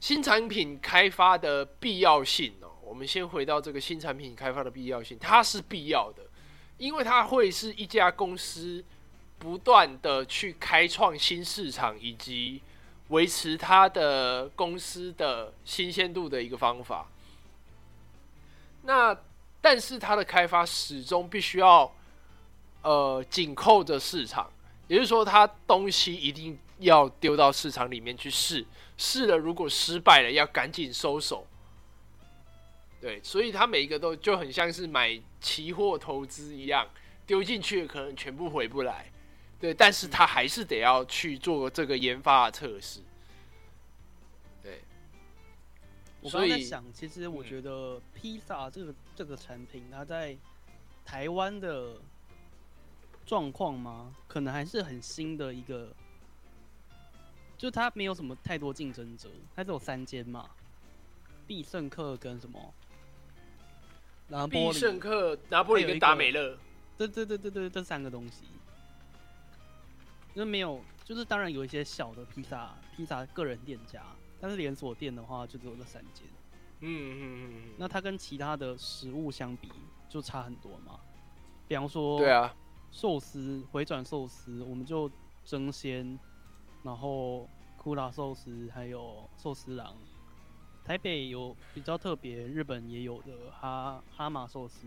[0.00, 2.72] 新产品开发的必要性哦。
[2.82, 6.24] 我们先回到这个新产品开发的必要性，它是必要的，
[6.76, 8.84] 因为它会是一家公司
[9.38, 12.60] 不断的去开创新市场以及。
[13.10, 17.06] 维持它的公司的新鲜度的一个方法。
[18.82, 19.16] 那
[19.60, 21.92] 但是它的开发始终必须要
[22.82, 24.50] 呃紧扣着市场，
[24.88, 28.64] 也就是说，它东西一定要丢到市场里面去试，
[28.96, 31.46] 试了如果失败了，要赶紧收手。
[33.00, 36.88] 对，所以它每一个都就很像是买期货投资一样，
[37.26, 39.10] 丢进去可能全部回不来。
[39.60, 43.00] 对，但是他还是得要去做这个研发的测试。
[44.62, 44.80] 对，
[46.22, 50.34] 我刚在想，其实我觉得披萨这个这个产品，它在
[51.04, 51.96] 台湾的
[53.26, 54.14] 状况吗？
[54.26, 55.94] 可能还是很新的一个，
[57.58, 60.48] 就它没有什么太多竞争者，它只有三间嘛，
[61.46, 62.74] 必胜客跟什么？
[64.28, 66.56] 拿必胜客、拿玻璃跟达美乐，
[66.96, 68.44] 对对对对对，这三个东西。
[70.32, 74.02] 因为没有，就是当然有一些小的披萨披萨个人店家，
[74.40, 76.24] 但是连锁店的话就只有这三间。
[76.80, 77.20] 嗯嗯
[77.66, 77.74] 嗯。
[77.76, 79.70] 那它跟其他的食物相比
[80.08, 81.00] 就差很多嘛？
[81.66, 82.54] 比方说，对啊，
[82.92, 85.10] 寿司回转寿司，我们就
[85.44, 86.18] 争鲜，
[86.84, 89.96] 然后库拉寿司还有寿司郎，
[90.84, 94.86] 台北有比较特别，日本也有的哈哈马寿司，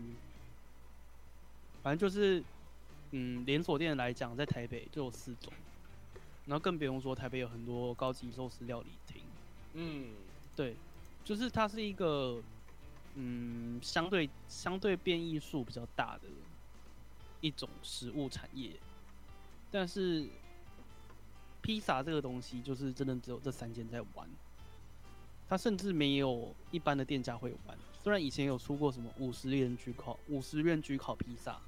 [1.82, 2.42] 反正就是。
[3.16, 5.52] 嗯，连锁店来讲，在台北就有四种，
[6.46, 9.22] 然后更不用说台北有很多高级寿司料理厅。
[9.74, 10.12] 嗯，
[10.56, 10.74] 对，
[11.24, 12.42] 就是它是一个
[13.14, 16.22] 嗯，相对相对变异数比较大的
[17.40, 18.72] 一种食物产业，
[19.70, 20.26] 但是
[21.62, 24.28] 披萨这个东西就是真的只有这三间在玩，
[25.48, 27.78] 它甚至没有一般的店家会玩。
[28.02, 31.60] 虽然以前有出过什么五十元焗烤、五十元焗烤披萨。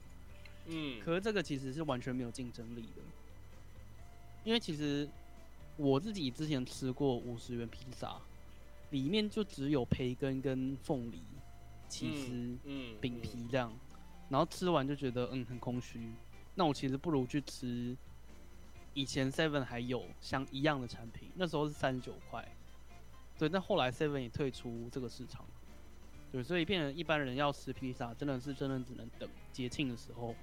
[0.68, 3.02] 嗯，可是这个其实是完全没有竞争力的，
[4.44, 5.08] 因为其实
[5.76, 8.16] 我自己之前吃过五十元披萨，
[8.90, 11.20] 里面就只有培根跟凤梨、
[11.88, 12.96] 起司、嗯。
[13.00, 13.72] 饼皮这样，
[14.28, 16.10] 然后吃完就觉得嗯很空虚，
[16.54, 17.96] 那我其实不如去吃
[18.94, 22.46] 以前 Seven 还有像一样的产品，那时候是三十九块，
[23.38, 25.44] 对，但后来 Seven 也退出这个市场，
[26.32, 30.34] 对，所以变成一般人要吃披萨，真的是真的只能等节庆的时候。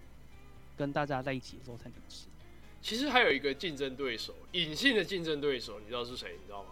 [0.76, 2.28] 跟大家在一起的时候才能吃。
[2.82, 6.38] 其实还有一个竞争对手，隐性的竞争对手，你知道是谁？
[6.40, 6.72] 你知道吗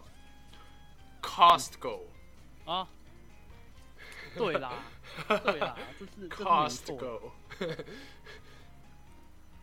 [1.21, 2.01] ？Costco
[2.65, 2.87] 啊，
[4.35, 4.83] 对啦，
[5.27, 7.31] 对啦，就是 Costco。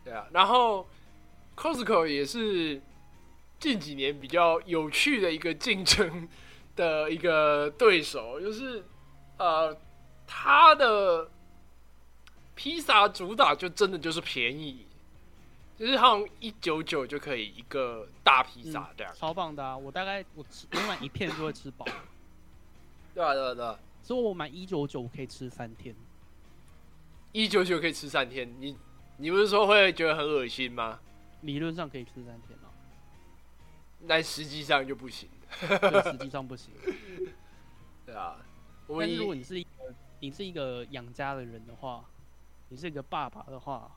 [0.03, 0.87] 对啊，然后
[1.55, 2.81] Costco 也是
[3.59, 6.27] 近几年比较有趣的一个竞争
[6.75, 8.83] 的一个对手，就是
[9.37, 9.77] 呃，
[10.25, 11.29] 他的。
[12.61, 14.85] 披萨主打就真的就是便宜，
[15.77, 19.77] 就是好像一九九就可以一个大披萨这样，超棒的啊！
[19.77, 21.85] 我大概我吃我买一片就会吃饱，
[23.15, 25.95] 对啊对啊对啊，所以我买一九九可以吃三天，
[27.31, 28.75] 一九九可以吃三天，你
[29.15, 30.99] 你不是说会觉得很恶心吗？
[31.43, 32.67] 理论上可以吃三天哦，
[34.05, 35.29] 但实际上就不行，
[35.61, 36.73] 实际上不行，
[38.05, 38.35] 对啊，
[38.85, 39.69] 但是如果你是一个
[40.19, 42.03] 你是一个养家的人的话。
[42.69, 43.91] 你是一个爸爸的话，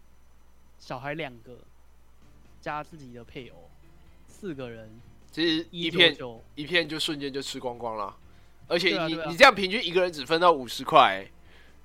[0.79, 1.59] 小孩两个，
[2.61, 3.71] 加自己的配偶，
[4.27, 4.91] 四个人，
[5.31, 6.17] 其实一片
[6.55, 8.17] 一片就瞬间就吃光光了。
[8.69, 11.27] 而且你你这样平均一个人只分到五十块，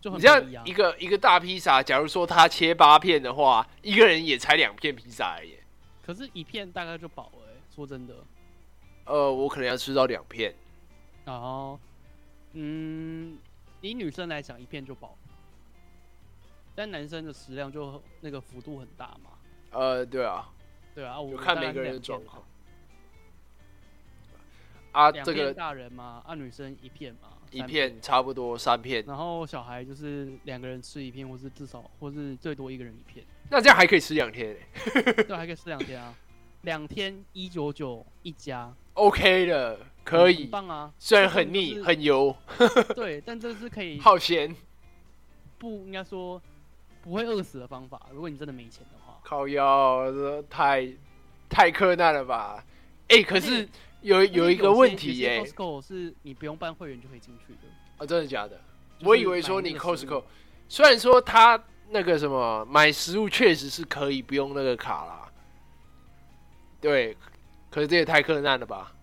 [0.04, 5.58] 你这样一个一个大披萨，假如说他切八片的话，一个人也才两片披萨而已。
[6.06, 7.48] 可是，一片大概就饱了。
[7.76, 8.16] 说真的，
[9.06, 10.56] 呃，我可能要吃到两片。
[11.26, 11.78] 然后，
[12.54, 13.38] 嗯，
[13.82, 15.18] 以女生来讲，一片就饱。
[16.78, 19.32] 但男生的食量就那个幅度很大嘛？
[19.72, 20.48] 呃，对啊，
[20.94, 22.44] 对啊，我看每个人的状况。
[24.92, 33.26] 啊，这个大人嘛，啊，女生一片嘛，一片差不多三片，然后小孩就是两个人吃一片，或是至少或是最多一个人一片。
[33.50, 34.56] 那这样还可以吃两天？
[35.28, 36.14] 对，还可以吃两天啊，
[36.62, 40.94] 两天一九九一家， OK 的，可以，棒啊！
[41.00, 42.38] 虽然很腻很油，
[42.96, 44.56] 对，但这是可以好咸，
[45.58, 46.40] 不应该说。
[47.08, 49.18] 不会饿死的方法，如果你真的没钱的话。
[49.24, 50.86] 靠腰，这太
[51.48, 52.62] 太苛难了吧？
[53.08, 53.66] 哎，可是
[54.02, 57.60] 有有一个问题耶，Costco 是你不用办会员就可以进去的。
[57.98, 58.60] 啊，真的假的？
[59.04, 60.22] 我以为说你 Costco，
[60.68, 65.32] 虽然说他那个什么买食物确实是可以不用那个卡啦，
[66.82, 67.16] 对，
[67.70, 68.94] 可是这也太困难了吧？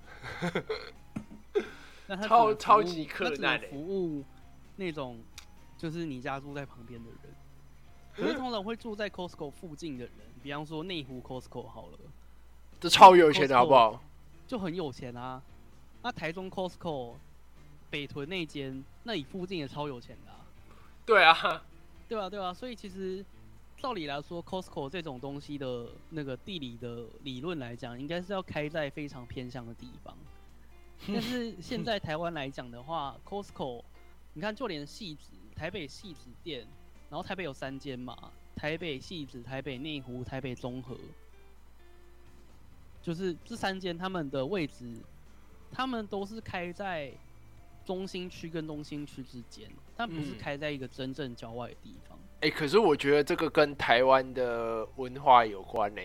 [2.28, 4.22] 超超级困难的服务，
[4.76, 5.24] 那种
[5.78, 7.34] 就是你家住在旁边的人。
[8.16, 11.98] 可是通常会住在 Costco 附近的人，比方说内湖 Costco 好了，
[12.80, 14.00] 这超有钱的好不好？
[14.46, 15.42] 就很有钱啊！
[16.02, 17.14] 那台中 Costco、
[17.90, 20.32] 北屯那间，那里附近也超有钱的。
[21.04, 21.62] 对啊，
[22.08, 22.54] 对啊，对啊。
[22.54, 23.24] 所以其实
[23.78, 30.16] 照理来说，Costco 这种东西的那个地理的理论来讲，应该是要开在非常偏向的地方。
[31.08, 33.82] 但是现在台湾来讲的话，Costco，
[34.34, 36.64] 你看就连戏子台北戏子店。
[37.14, 40.96] 然后台北有三间嘛，台北戏子、台北内湖、台北综合，
[43.00, 44.96] 就是这三间他们的位置，
[45.70, 47.12] 他们都是开在
[47.84, 52.18] 中心区跟东心区之间，但不是开在一个真正郊外的地方。
[52.40, 56.02] 哎，可是我觉得这个跟台湾的文化有关呢，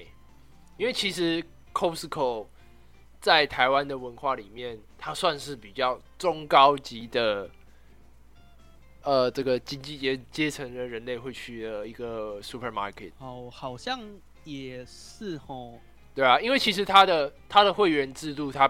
[0.77, 2.45] 因为其实 Costco
[3.19, 7.49] 在台湾的文化里面，它算是比较中高级的。
[9.03, 13.99] 呃，这个经济阶阶层的人类会去的一个 supermarket，哦，好像
[14.43, 15.79] 也是哦。
[16.13, 18.69] 对啊，因为其实它的它的会员制度，它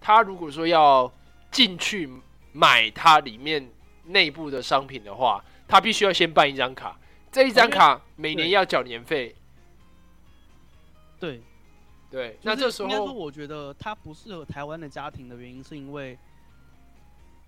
[0.00, 1.12] 它如果说要
[1.50, 2.08] 进去
[2.52, 3.68] 买它里面
[4.04, 6.96] 内部的商品的话，它必须要先办一张卡，
[7.32, 9.34] 这一张卡每年要缴年费。
[11.18, 11.42] 对，
[12.08, 16.16] 对，那这时候应该说，我觉得它不适合台湾的家庭的原因，是因为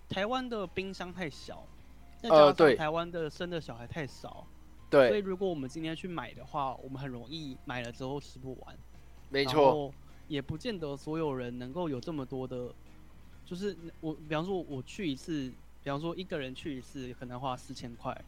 [0.08, 1.64] 台湾的冰箱太小。
[2.22, 4.46] 呃，对，台湾的生的小孩太少，
[4.90, 5.08] 对。
[5.08, 8.76] 所以如果我们今天去买的话，我们很容易买了之后吃不完。
[9.30, 9.92] 没错。
[10.26, 12.74] 也不见得所有人能够有这么多的，
[13.46, 15.50] 就是我，比方说我去一次，
[15.82, 18.24] 比方说一个人去一次，可能花四千块。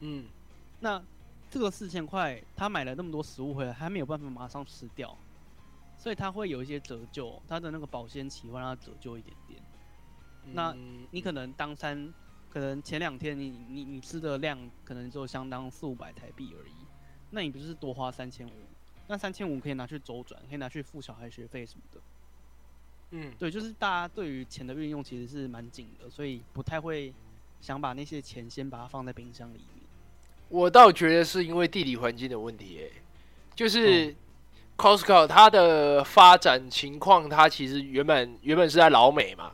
[0.00, 0.26] 嗯。
[0.80, 1.02] 那
[1.48, 5.16] 这个四千块，他买了那么多食物回来，还没有办法马上吃掉，
[5.96, 9.60] 所以他会有一些折旧，他的那个保鲜期会让他折旧一点点。
[10.52, 10.76] 那
[11.12, 12.12] 你可能当餐，
[12.56, 16.72] 可能前两天你你你吃的量可能就相当四五百台币而已，
[17.28, 18.50] 那你不是多花三千五？
[19.08, 22.00] 那三千五可以拿去周转，可以拿去付小孩学费什么的。
[23.10, 27.12] 嗯，对，就是大家对于钱的运用其实是蛮紧的，所以不太会
[27.60, 29.84] 想把那些钱先把它放在冰箱里面。
[30.48, 33.02] 我倒觉得是因为地理环境的问题，哎，
[33.54, 34.16] 就是
[34.78, 39.52] Costco 它的发展情况，它其实原本原本是在老美嘛。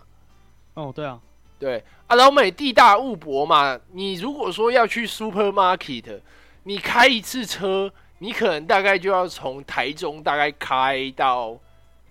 [0.75, 1.21] 哦，对啊，
[1.63, 6.21] 对啊，老美地大物博嘛，你如果说要去 Supermarket，
[6.65, 7.93] 你开一次车。
[8.19, 11.59] 你可能大概就要从台中大概开到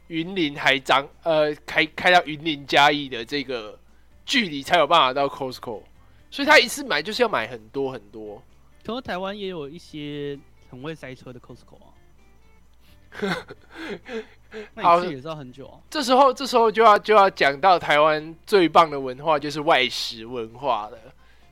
[0.07, 3.79] 云林，还张呃开开到云林嘉义的这个
[4.25, 5.81] 距离，才有办法到 Costco。
[6.29, 8.43] 所以他一次买就是要买很多很多。
[8.83, 10.37] 可能台湾也有一些
[10.69, 11.95] 很会塞车的 Costco 啊。
[14.75, 15.79] 那一次也是要很久啊。
[15.89, 20.97] 这时候这时候就要就要讲到台湾最棒的文化，就是外食文化了。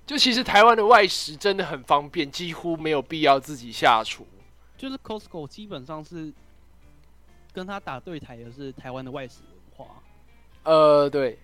[0.05, 4.25] 就其实台湾的外食真的很方便，几乎没有必要自己下厨。
[4.77, 6.33] 就是 Costco 基本上是
[7.53, 9.41] 跟他打对台的是台湾的外食
[9.77, 10.01] 文化，
[10.63, 11.37] 呃，对，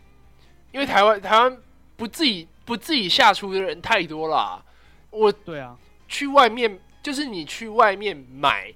[0.71, 1.57] 因为台湾台湾
[1.95, 4.63] 不自己不自己下厨的人太多了，
[5.09, 5.77] 我对啊，
[6.07, 8.73] 去外面就是你去外面买，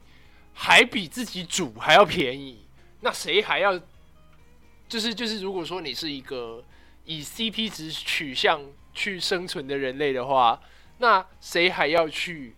[0.53, 2.59] 还比自己煮还要便宜，
[3.01, 3.79] 那谁还要？
[4.87, 6.63] 就是就是，如果说你是一个
[7.05, 8.61] 以 CP 值取向
[8.93, 10.59] 去生存的人类的话，
[10.97, 12.55] 那谁还要去？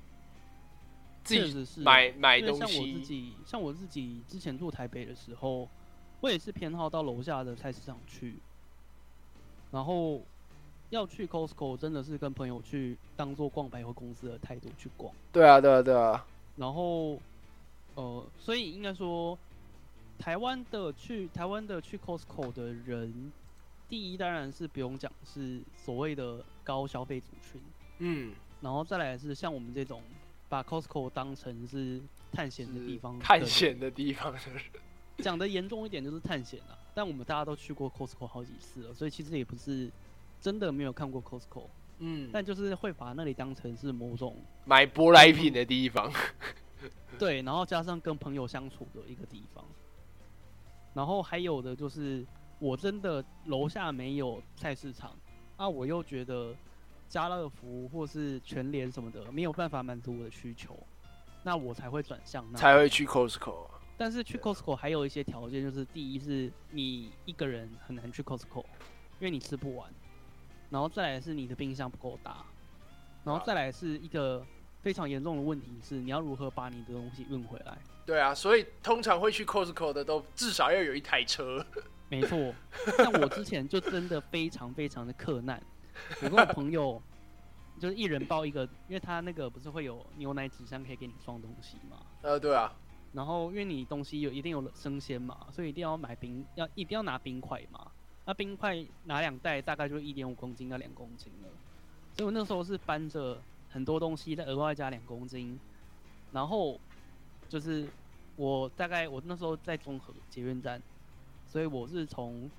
[1.23, 5.69] 确实是买买东西，像我自己，像我自己之前住台北的时候，
[6.21, 8.37] 我也是偏好到楼下的菜市场去。
[9.71, 10.21] 然后
[10.89, 15.13] 要去 Costco，真的是跟朋友去，当做逛百货公司的态度去逛。
[15.31, 16.25] 对啊，对啊，对啊。
[16.55, 17.19] 然后，
[17.95, 19.37] 呃，所以应该说，
[20.21, 23.31] 台湾的去台湾的去 Costco 的人，
[23.89, 27.61] 第一当然是不用讲，是所谓的高消费族群。
[27.97, 28.33] 嗯。
[28.61, 30.01] 然后再来是像我们这种。
[30.51, 34.35] 把 Costco 当成是探险的地方，探险的地方，
[35.19, 36.77] 讲的严重一点就是探险了。
[36.93, 39.89] 但我们大家都去过 Costco 好几次了，所以其实也不是
[40.41, 41.67] 真的没有看过 Costco。
[41.99, 46.11] 嗯，但就是会把那里当成是某种买舶来品的地方。
[47.17, 49.63] 对，然后加上跟朋友相处的一个地方。
[50.93, 52.25] 然后还有的就是，
[52.59, 55.15] 我真的楼下没有菜市场，
[55.57, 56.55] 啊，我又觉得。
[57.11, 60.79] 家乐福或是全联什么的没有办法满足我的需求，
[61.43, 63.67] 那我才会转向那，才会去 Costco。
[63.97, 68.63] 但是去 Costco 还有一些条件，就是第一是你一个人很难去 Costco，
[69.19, 69.89] 因为你吃不完；
[70.69, 72.45] 然后再来是你的冰箱不够大；
[73.25, 74.41] 然后再来是一个
[74.81, 77.77] 非常严重的问题是你要如何把你的东西运回来。
[78.05, 81.65] 对啊，所以通常会去 Costco 的都至少要有一台车。
[82.09, 82.53] 没错，
[82.97, 85.61] 像我之前就真的非常非常的困难。
[86.21, 87.01] 我跟我朋友
[87.79, 91.97] 就是一人包一个，因为他那个不是会有牛奶纸箱可以给你装东西嘛？
[92.21, 92.73] 呃，对啊。
[93.13, 97.91] 然后因为你东西有一定有生鲜嘛，所以一定要买冰，要一定要拿冰块嘛。
[98.25, 101.49] 那冰块拿两袋大概就一点五公斤到两公斤了。
[102.13, 103.41] 所以我那时候是搬着
[103.71, 105.59] 很多东西，再额外加两公斤。
[106.31, 106.79] 然后
[107.49, 107.87] 就是
[108.35, 110.81] 我大概我那时候在综合捷运站，
[111.45, 112.49] 所以我是从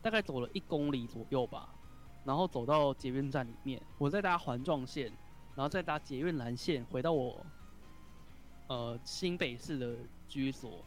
[0.00, 1.68] 大概走了一公里左右吧。
[2.24, 5.06] 然后走到捷运站里面，我再搭环状线，
[5.56, 7.44] 然后再搭捷运蓝线回到我，
[8.68, 9.96] 呃新北市的
[10.28, 10.84] 居所。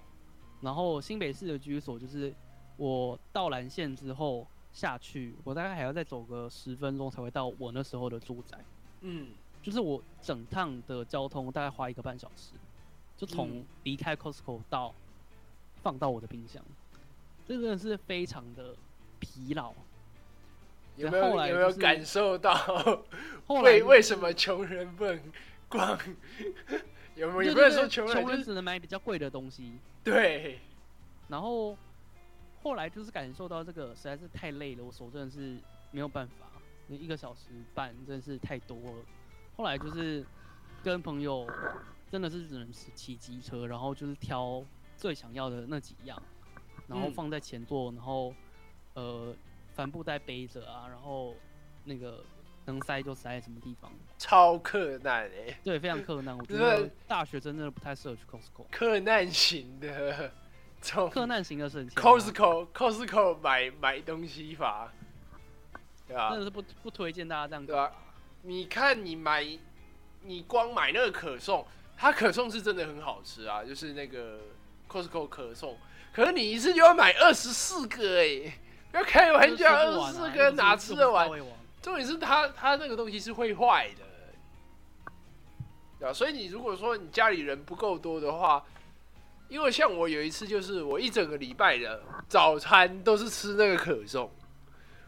[0.61, 2.33] 然后新北市的居所就是
[2.77, 8.57] 我到蓝线之后下去，我大概还要再走个十分钟才会到我那时候的住宅。
[9.01, 9.31] 嗯，
[9.65, 12.51] 就是我整趟的交通大概花一个半小时，
[13.17, 14.93] 就从离开 Costco 到
[15.81, 16.63] 放到我的冰箱，
[17.47, 18.75] 这个是非常的
[19.19, 19.73] 疲劳。
[20.97, 22.53] 有没有有没有感受到？
[23.63, 25.19] 为为什么穷人不能
[25.67, 25.99] 逛？
[27.15, 29.79] 有没有有没有说穷人只能买比较贵的东西？
[30.03, 30.59] 对。
[31.27, 31.75] 然后
[32.61, 35.57] 后来就是感受到这个实在是太累了，我手真的是
[35.89, 36.45] 没有办法，
[36.87, 39.05] 一个小时半真的是太多了。
[39.55, 40.25] 后来就是
[40.83, 41.47] 跟朋友
[42.11, 44.63] 真的是只能骑骑机车，然后就是挑
[44.97, 46.21] 最想要的那几样，
[46.87, 48.33] 然后放在前座，然后
[48.93, 49.35] 呃。
[49.75, 51.35] 帆布袋背着啊，然后
[51.83, 52.23] 那个
[52.63, 56.33] 能塞就塞什么地方，超克难哎，对，非常克难。
[56.37, 60.31] 我觉得大学生真的不太适合去 Costco， 克难型的，
[60.79, 62.01] 从克难型的省钱。
[62.01, 64.89] Costco Costco 买买东西法，
[66.07, 66.29] 对吧？
[66.29, 67.91] 真的是不不推荐大家这样，对吧？
[68.45, 69.45] 你看你买，
[70.23, 71.65] 你光买那个可颂，
[71.97, 74.39] 它可颂是真的很好吃啊，就是那个
[74.89, 75.77] Costco 可颂，
[76.13, 78.59] 可是你一次就要买二十四个哎。
[78.93, 81.29] 要开玩笑，二十四个哪吃得完？
[81.81, 83.89] 重点是它，它那个东西是会坏
[85.99, 86.13] 的？
[86.13, 88.63] 所以你如果说你家里人不够多的话，
[89.49, 94.31] 因为像我有一次，就是我一整个礼拜的早餐都是吃那个可颂，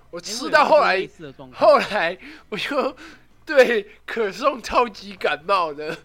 [0.09, 1.07] 我吃到后来，
[1.53, 2.17] 后来
[2.49, 2.93] 我就
[3.47, 5.97] 对可颂超级感冒的。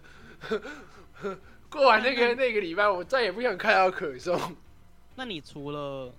[1.69, 4.55] 过完那个那个礼拜，我再也不想看到可颂。
[5.13, 6.11] 那你除了？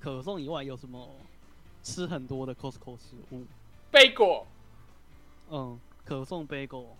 [0.00, 1.16] 可颂以外有什么
[1.82, 3.46] 吃很多的 Costco 食物？
[3.90, 4.46] 贝果，
[5.48, 6.94] 嗯，可颂贝果，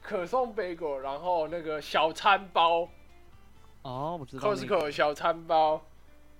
[0.00, 2.88] 可颂贝果，然后那个小餐包，
[3.82, 5.84] 哦，我知道 Costco 小餐包，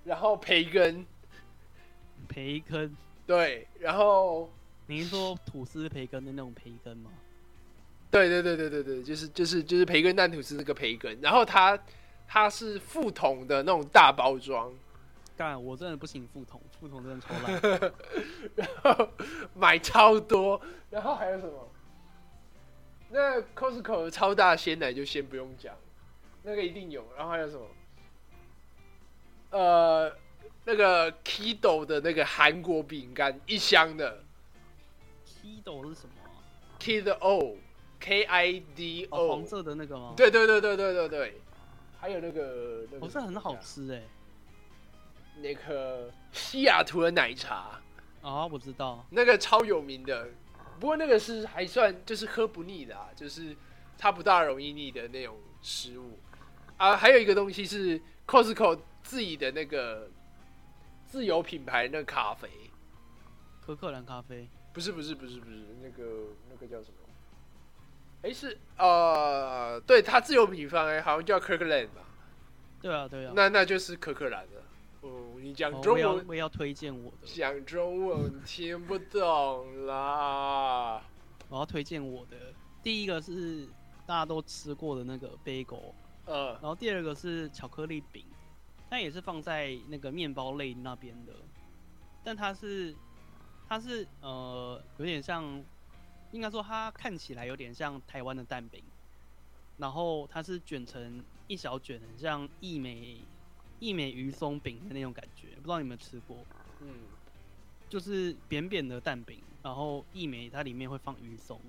[0.03, 1.05] 然后培根，
[2.27, 4.51] 培根，对，然后
[4.89, 7.11] 您说吐司培根的那种培根吗？
[8.09, 11.77] 对对对对对对，就是就是就是培根蛋吐司那个培根，然后它
[12.27, 14.73] 它是副桶的那种大包装。
[15.37, 17.93] 干，我真的不行，副桶，副桶真的超烂。
[18.57, 19.09] 然后
[19.53, 20.59] 买超多，
[20.89, 21.71] 然后还有什么？
[23.11, 25.75] 那 Costco 超大鲜奶就先不用讲，
[26.41, 27.05] 那个一定有。
[27.15, 27.67] 然后还有什么？
[29.51, 30.11] 呃，
[30.65, 34.23] 那个 Kido 的那个韩国饼干，一箱的。
[35.41, 36.13] Kido 是什么
[36.79, 40.13] ？Kido，K I D O，黄色的那个吗？
[40.17, 41.41] 对对对对对对对。
[41.99, 44.01] 还有那个，好像很好吃哎。
[45.41, 47.79] 那个西雅图的奶茶
[48.21, 50.27] 啊，我知道那个超有名的，
[50.79, 53.55] 不过那个是还算就是喝不腻的，啊，就是
[53.97, 56.19] 它不大容易腻的那种食物
[56.77, 56.97] 啊。
[56.97, 60.09] 还有一个东西是 Costco 自己的那个
[61.05, 62.49] 自有品牌那个咖啡，
[63.65, 64.49] 可可兰咖啡，
[64.79, 66.95] 不是不是不是不是那个那个叫什么？
[68.21, 72.05] 哎是呃，对，它自有品牌好像叫 Kirkland 吧？
[72.81, 74.63] 对啊对啊，那那就是可可兰的。
[75.01, 77.27] 哦，你讲中文，我也要推荐我的。
[77.27, 81.01] 讲中文听不懂啦。
[81.49, 82.37] 我要推荐我的，
[82.81, 83.67] 第一个是
[84.07, 85.93] 大家都吃过的那个贝果，
[86.25, 88.23] 呃，然后第二个是巧克力饼，
[88.89, 91.33] 它也是放在那个面包类那边的，
[92.23, 92.95] 但它是
[93.69, 95.63] 它是呃有点像，
[96.33, 98.83] 应该说它看起来有点像台湾的蛋饼，
[99.77, 103.23] 然后它是卷成一小卷，很像益美。
[103.81, 106.45] 一美鱼松饼的那种感觉，不知道你们吃过？
[106.81, 106.95] 嗯，
[107.87, 111.61] 就是扁扁的蛋饼，然后一美它里面会放鱼松，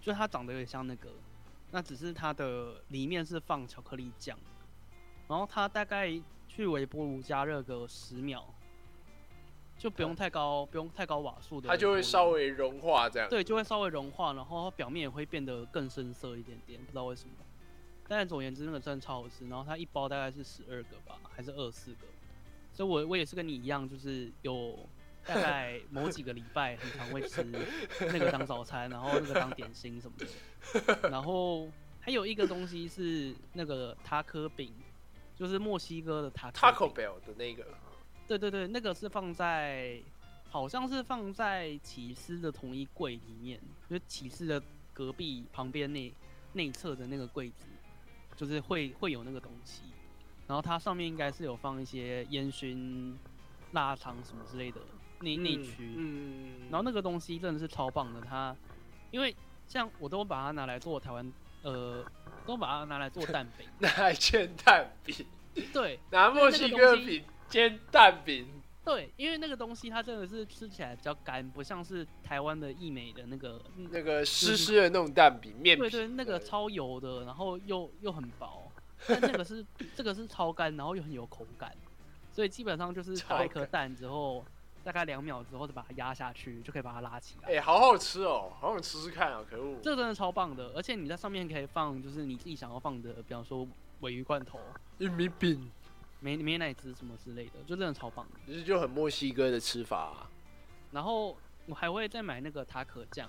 [0.00, 1.10] 就它长得有点像那个，
[1.70, 4.38] 那只是它的里面是放巧克力酱，
[5.28, 6.18] 然后它大概
[6.48, 8.53] 去微波炉加热个十秒，
[9.84, 13.28] 就不用太高，不用太高瓦数的，它就会稍微融化这样。
[13.28, 17.34] 对，就会稍微融化，然后表面也会变得更深色一点点，不知道为什么。
[18.08, 19.46] 但总而言之，那个真的超好吃。
[19.46, 22.06] 然后它一包大概是十二个吧，还是二四个？
[22.72, 24.88] 所以，我我也是跟你一样，就是有
[25.26, 27.44] 大概 某几个礼拜很常会吃
[28.00, 31.08] 那个当早餐，然后那个当点心什么的。
[31.12, 31.68] 然后
[32.00, 34.72] 还有一个东西是那个塔可饼，
[35.36, 37.66] 就是墨西哥的塔 Taco Bell 的那个。
[38.26, 40.00] 对对对，那个是放在
[40.50, 44.62] 好像是放在起司的同一柜里面，就起司的
[44.92, 46.12] 隔壁旁边那
[46.52, 47.66] 内侧的那个柜子。
[48.36, 49.82] 就是会会有那个东西，
[50.48, 53.16] 然后它上面应该是有放一些烟熏
[53.70, 54.80] 腊肠什么之类的
[55.20, 58.52] 内内区，嗯，然后那个东西真的是超棒的，它
[59.12, 59.32] 因为
[59.68, 62.04] 像我都把它拿来做台湾，呃，
[62.44, 65.24] 都把它拿来做蛋饼， 拿来煎蛋饼，
[65.72, 68.48] 对，拿墨西哥饼煎蛋饼。
[68.84, 75.78] 对，因为那个东西它真的是吃起来比较干，不像是台湾的益美的那个那个湿湿的那种蛋饼面。
[75.78, 78.72] 对对，那个超油的，然后又又很薄。
[79.06, 81.72] 但那个是 这个是超干，然后又很有口感，
[82.32, 84.44] 所以基本上就是打一颗蛋之后，
[84.82, 87.54] 大概两秒之后就把它压下去，就可以把它拉起来。
[87.54, 89.44] 哎，好好吃哦，好想吃吃看啊！
[89.48, 93.66] 可恶，这真的超棒的，而且你在上面可以放就是你自己想要放的，比方说
[94.00, 94.58] 尾鱼罐头、
[94.98, 95.70] 玉米饼。
[96.24, 100.26] 美美奶汁什么之类的，就真的超棒，其实就很墨西哥的吃法。
[100.90, 103.28] 然后我还会再买那个塔可酱，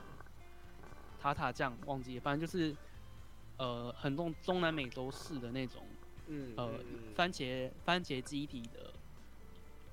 [1.19, 2.73] 塔塔酱忘记，反正就是
[3.57, 5.83] 呃很多中南美洲式的那种，
[6.27, 6.71] 嗯呃
[7.13, 8.93] 番茄番茄基底的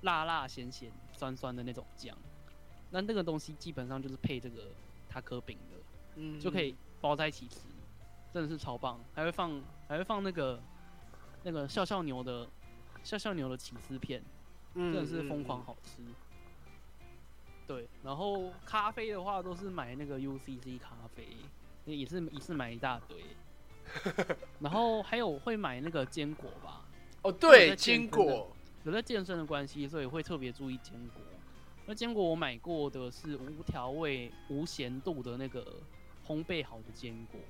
[0.03, 2.17] 辣辣咸咸酸酸的那种酱。
[2.91, 4.69] 那那个东西基本上就是配这个
[5.09, 5.77] 塔可饼的，
[6.15, 7.63] 嗯，就可以包在一起吃，
[8.33, 9.01] 真的是超棒。
[9.13, 10.63] 还会放还会放那个
[11.43, 12.49] 那个笑笑牛的
[13.03, 14.23] 笑笑牛的起司片，
[14.75, 16.03] 真的是疯狂好吃。
[17.67, 21.37] 对，然后咖啡的话都是买那个 UCC 咖啡，
[21.85, 23.23] 也是一次买一大堆。
[24.61, 26.85] 然后还有会买那个坚果吧？
[27.23, 28.55] 哦，对，坚果。
[28.85, 31.23] 有在健身的关系，所以会特别注意坚果。
[31.87, 35.81] 那坚果我买过的是无调味、无咸度的那个
[36.27, 37.41] 烘焙好的坚果。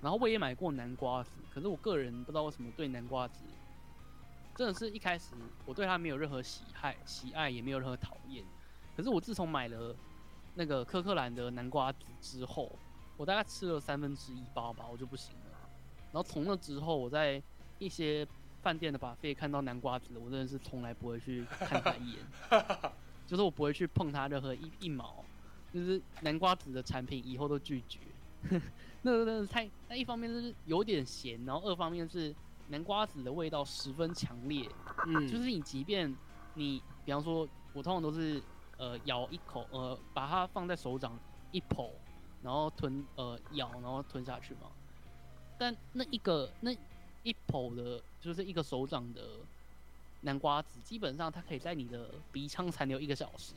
[0.00, 3.44] 然后我也买过南瓜子，可是我个人不知道为什么对南瓜子，
[4.56, 5.34] 真的是一开始
[5.66, 8.44] 我对它没有任何喜爱，喜爱也没有任何讨厌。
[8.96, 9.94] 可是我自从买了
[10.54, 12.70] 那个科克兰的南瓜子之后，
[13.16, 15.68] 我大概吃了三分之一包吧，我就不行了。
[16.12, 17.42] 然后从那之后，我在
[17.80, 18.26] 一些
[18.62, 22.20] 饭店的把费看到南瓜子，我真的是从来不会去看它一眼，
[23.26, 25.24] 就是我不会去碰它任何一一毛，
[25.72, 27.98] 就是南瓜子的产品以后都拒绝。
[29.02, 29.68] 那个真的太……
[29.88, 32.34] 那一方面是有点咸，然后二方面是
[32.68, 34.68] 南瓜子的味道十分强烈。
[35.06, 36.14] 嗯，就是你即便
[36.54, 38.42] 你，比方说，我通常都是。
[38.76, 41.16] 呃，咬一口，呃，把它放在手掌
[41.52, 41.88] 一捧，
[42.42, 44.62] 然后吞，呃，咬，然后吞下去嘛。
[45.56, 46.72] 但那一个那
[47.22, 49.22] 一捧的，就是一个手掌的
[50.22, 53.54] 南瓜子，基本上它可以在你的鼻腔残留一个小时，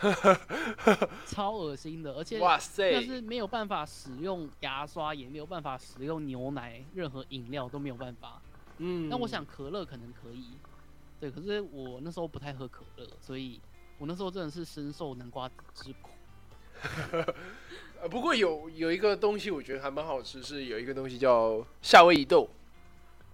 [1.24, 2.12] 超恶心的。
[2.12, 8.38] 而且，哇塞，但是没有办法使用牙刷，也没有办法使用牛奶，任何饮料都没有办法。
[8.78, 10.56] 嗯，那我想可乐可能可以，
[11.20, 13.60] 对，可是我那时候不太喝可乐，所以。
[14.00, 16.10] 我那时候真的是深受南瓜子之苦。
[18.00, 22.48] 呃，不过有有一个东西我觉得还蛮好吃，是有一个东西叫夏威夷豆。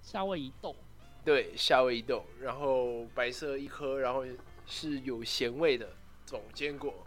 [0.00, 0.74] 夏威夷豆。
[1.22, 4.24] 对，夏威夷豆，然后白色一颗，然后
[4.64, 7.03] 是有咸味的这种坚果，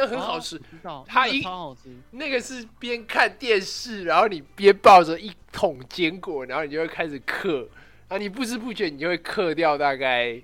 [0.00, 0.60] 那很好吃。
[1.06, 1.94] 它一超好吃。
[2.12, 7.68] 那个是边看电视，然后你边抱着一桶坚果，然后你就会开始嗑，
[8.08, 10.40] 啊，你不知不觉你就会嗑掉大概。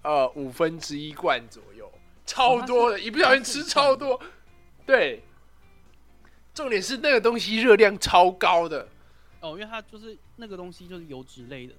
[0.00, 1.90] 呃，五分之一罐左右，
[2.24, 4.18] 超多的，一不小心吃超多。
[4.86, 5.22] 对，
[6.54, 8.88] 重点是那个东西热量超高的。
[9.40, 11.74] 哦，因为它就是那个东西就是油脂类的，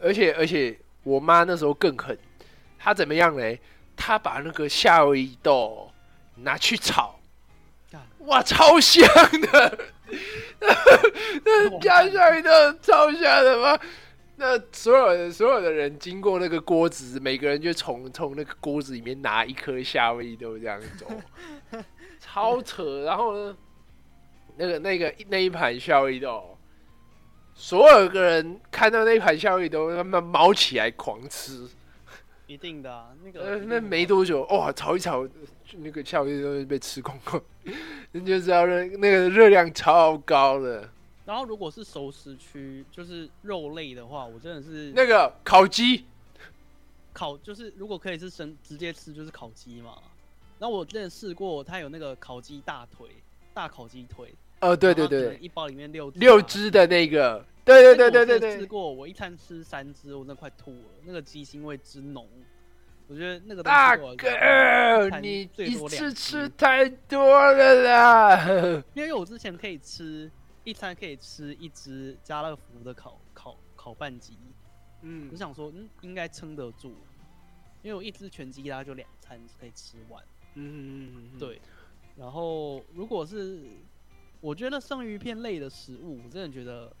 [0.00, 2.16] 而且而且我妈那时候更狠，
[2.78, 3.58] 她怎么样嘞？
[3.98, 5.90] 她把那个夏威夷豆
[6.36, 7.18] 拿去炒，
[8.20, 9.04] 哇，超香
[9.50, 9.78] 的！
[11.44, 13.78] 那加 夏威夷豆超香的吗？
[14.36, 21.10] 那所有的所有的人经过那个锅子，每个人就从从那个锅子里面拿一颗夏威夷豆这样走，
[22.20, 23.02] 超扯。
[23.02, 23.56] 然后呢，
[24.56, 26.56] 那个那个那一盘夏威夷豆，
[27.52, 31.68] 所有的人看到那一盘夏威夷豆，他们毛起来狂吃。
[32.48, 35.24] 一定的，那个那没多久，哇，炒一炒，
[35.76, 37.40] 那个夏威夷豆被吃光光，
[38.10, 40.88] 你就知道热那个热量超高的。
[41.26, 46.06] 然后如果是熟食区，就是肉类的话，我真的是那个烤鸡，
[47.12, 49.98] 烤就是如果可以是生直接吃，就是烤鸡嘛。
[50.58, 53.08] 然后我之前试过，它有那个烤鸡大腿，
[53.52, 54.34] 大烤鸡腿。
[54.60, 58.58] 呃，对对对，一包里面六六只的那个，对对对对对对。
[58.58, 62.26] 吃过，我一餐吃三只，我真的快吐了，那个鸡腥味之浓。
[63.06, 68.84] 我觉得那个大哥，你一次吃太多了啦。
[68.94, 70.30] 因为我之前可以吃。
[70.64, 74.36] 一餐可以吃一只家乐福的烤烤烤半鸡，
[75.00, 76.88] 嗯，我想说，嗯，应该撑得住，
[77.80, 80.22] 因为我一只全鸡它就两餐可以吃完，
[80.56, 81.58] 嗯嗯嗯，对。
[82.16, 83.62] 然后如果是
[84.42, 86.94] 我觉得剩鱼片类的食物，我真的觉得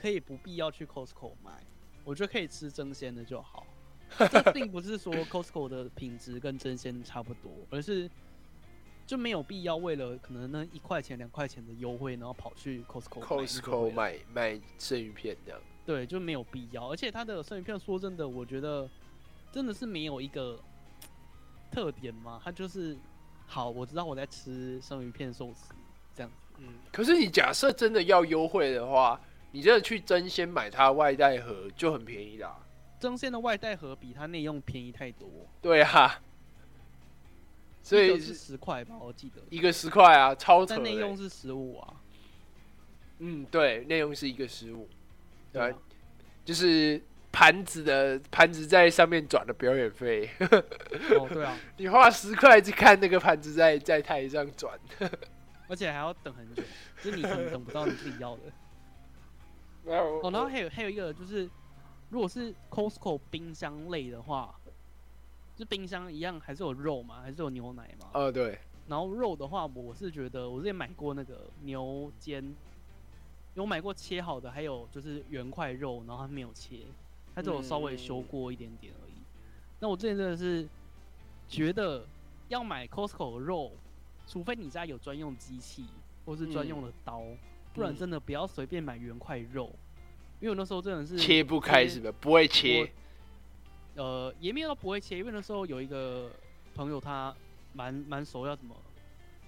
[0.00, 1.64] 可以不必要去 Costco 买，
[2.04, 3.66] 我觉得可以吃蒸鲜的就好。
[4.30, 8.10] 这并不是说 Costco 的品质跟蒸鲜差不多，而是。
[9.06, 15.60] 就没有必要为了可能那一块钱两块钱的优惠，然后跑去 Costco Costco 买买生鱼片这样。
[15.84, 16.88] 对，就没有必要。
[16.88, 18.88] 而且它的生鱼片，说真的，我觉得
[19.50, 20.56] 真的是没有一个
[21.72, 22.40] 特点嘛。
[22.44, 22.96] 它就是
[23.48, 25.74] 好，我知道我在吃生鱼片寿司
[26.14, 26.30] 这样。
[26.58, 26.74] 嗯。
[26.92, 29.20] 可是你假设真的要优惠的话，
[29.52, 32.58] 你真的去争先买它外带盒就很便宜啦。
[32.98, 35.28] 争先的外带盒比它内用便宜太多。
[35.60, 36.20] 对啊。
[37.82, 40.76] 所以是十块吧，我记得一个十块啊，超扯。
[40.76, 41.94] 内用是十五啊。
[43.18, 44.86] 嗯，对，内用是一个十五，
[45.50, 45.74] 对，
[46.44, 50.28] 就是盘子的盘子在上面转的表演费。
[51.18, 54.78] 哦，对啊， 你花十块去看那个盘子在在台上转，
[55.66, 56.62] 而且还要等很久，
[57.02, 58.42] 就是你等等不到你自己要的。
[59.98, 61.48] 哦，然后还有还有一个就是，
[62.10, 64.54] 如果是 Costco 冰箱类的话。
[65.56, 67.20] 就冰箱一样，还是有肉嘛？
[67.20, 68.08] 还是有牛奶嘛？
[68.14, 68.58] 呃，对。
[68.88, 72.56] 然后肉的话，我是觉得我之前买过那个牛肩，
[73.52, 76.86] 有买过切好的，还有就是原块肉，然后它没有切，
[77.34, 79.12] 它只有稍微修过一点点而已。
[79.80, 80.66] 那我之前真的是
[81.46, 82.06] 觉得
[82.48, 83.72] 要买 Costco 的肉，
[84.26, 85.84] 除非你家有专用机器
[86.24, 87.22] 或是专用的刀，
[87.72, 89.70] 不然真的不要随便买原块肉，
[90.40, 92.90] 因为我那时候真的是切不开，是的，不会切。
[93.94, 96.30] 呃，也没有不会切，因为那时候有一个
[96.74, 97.34] 朋友他
[97.72, 98.76] 蛮蛮熟，要怎么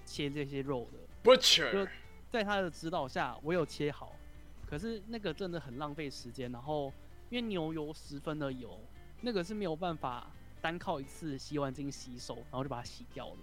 [0.05, 0.99] 切这些肉的。
[1.23, 1.87] Butcher，
[2.29, 4.15] 在他的指导下，我有切好，
[4.69, 6.51] 可是那个真的很浪费时间。
[6.51, 6.93] 然后
[7.29, 8.79] 因为牛油十分的油。
[9.25, 10.29] 那个是没有办法
[10.61, 13.37] 单靠一次洗碗巾洗手，然后就把它洗掉了。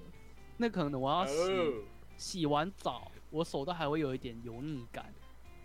[0.59, 1.35] 那可能我要洗
[2.21, 5.11] 洗完澡，我手都还会有一点油腻感。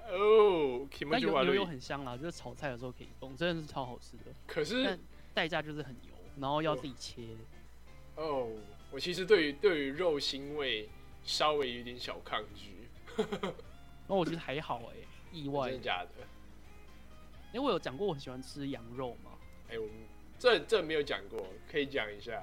[0.08, 4.24] 哦，但油油油很香啦，就是炒菜的时候可以用，真的是超好吃的。
[4.47, 4.97] 可是
[5.34, 7.36] 代价就是很油，然后要自己切。
[8.16, 8.49] 哦，
[8.89, 10.88] 我其实对于对于肉腥味
[11.26, 12.88] 稍微有点小抗拒。
[14.08, 14.95] 那我觉得还好哎，
[15.34, 15.70] 意外。
[15.70, 16.26] 真的假的？
[17.51, 19.32] 因为我有讲过我很喜欢吃羊肉吗。
[19.70, 19.93] 哎，我们
[20.39, 22.41] 这这没有讲过，可以讲一下。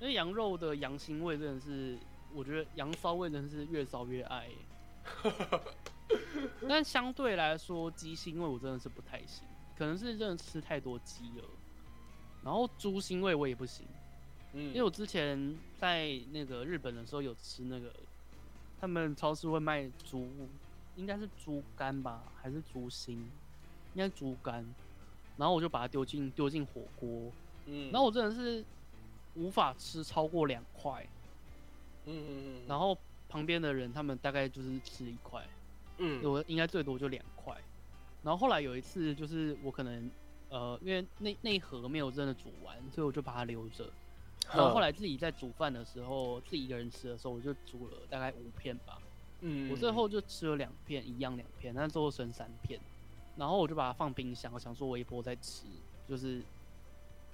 [0.00, 1.98] 因为羊肉的羊腥味真的是，
[2.34, 4.48] 我觉得羊骚味真的是越骚越爱。
[6.68, 11.44] 但相对来说，鸡腥味我真的是不太行，可能是真的吃太多鸡了。
[12.42, 13.86] 然后猪腥味我也不行，
[14.52, 17.92] 嗯，因为我之前在那个日本的时候有吃那个，
[18.80, 20.28] 他们超市会卖猪，
[20.96, 23.18] 应该是猪肝吧，还是猪心？
[23.94, 24.66] 应该猪肝。
[25.36, 27.32] 然后我就把它丢进丢进火锅，
[27.66, 28.64] 嗯，然后我真的是
[29.34, 31.06] 无法吃超过两块，
[32.06, 32.96] 嗯嗯嗯，然后
[33.28, 35.46] 旁边的人他们大概就是吃一块，
[35.98, 37.56] 嗯，我应该最多就两块，
[38.22, 40.10] 然后后来有一次就是我可能
[40.48, 43.90] 呃因为那那一盒没有真的煮完，所以我就把它留着，
[44.48, 48.98] 然后后来自己在煮饭的时候自己一个人吃的时候，我就煮了大概五片吧，
[49.40, 52.80] 嗯，我最后就吃了两片，一样两片，但最后剩三片。
[53.36, 55.64] 然后我就把它放冰箱，我想说我一波再吃，
[56.06, 56.42] 就是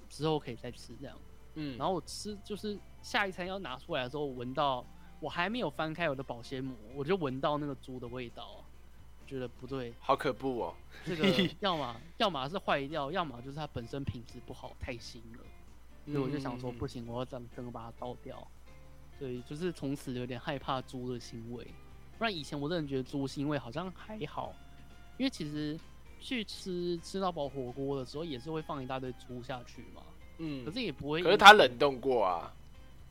[0.08, 1.18] 之后可以再吃这样。
[1.56, 4.82] 嗯，然后我吃就是下一餐要拿出来的时候，闻到
[5.20, 8.64] 我还没有翻开我的保鲜膜，我就闻到那个猪的味道，
[9.26, 10.74] 觉得不对，好可怖哦。
[11.04, 11.26] 这个
[11.60, 15.44] 要么要么是坏掉，要么就是它本身品质不好，太腥了。
[16.06, 18.46] 所以我就想说不行，我要整整个把它倒掉。
[19.18, 21.66] 对，就是从此有点害怕猪的腥味，
[22.16, 24.54] 不然以前我真的觉得猪腥味好像还好，
[25.18, 25.78] 因为其实。
[26.18, 30.02] 去吃吃到饱火锅的时候，也是会放一大堆猪下去嘛。
[30.38, 31.22] 嗯，可是也不会。
[31.22, 32.52] 可是它冷冻过啊。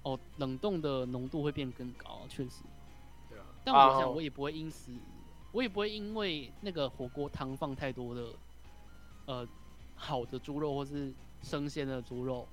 [0.03, 2.61] 哦，冷冻的浓度会变更高，确实。
[3.30, 3.45] 对啊。
[3.63, 4.91] 但我想，我也不会因此，
[5.51, 8.28] 我也不会因为那个火锅汤放太多的，
[9.26, 9.47] 呃，
[9.95, 11.11] 好的猪肉或是
[11.41, 12.47] 生鲜的猪肉，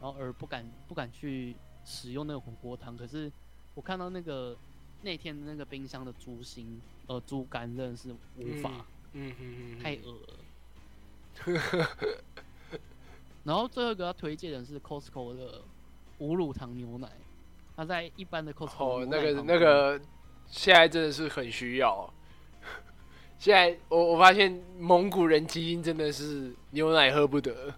[0.00, 2.96] 然后而不敢不敢去使用那个火锅汤。
[2.96, 3.30] 可是
[3.74, 4.56] 我看到那个
[5.02, 8.86] 那天那个冰箱的猪心，呃，猪肝真的是无法。
[9.14, 10.38] 嗯嗯嗯，太恶了。
[13.44, 15.62] 然后最后一个要推荐的是 Costco 的
[16.18, 17.08] 无乳糖牛奶，
[17.76, 20.00] 它在一般的 Costco 哦，那个那个
[20.46, 22.12] 现在真的是很需要。
[23.38, 27.74] 现在我我发现蒙古人基因真的是牛奶喝不得。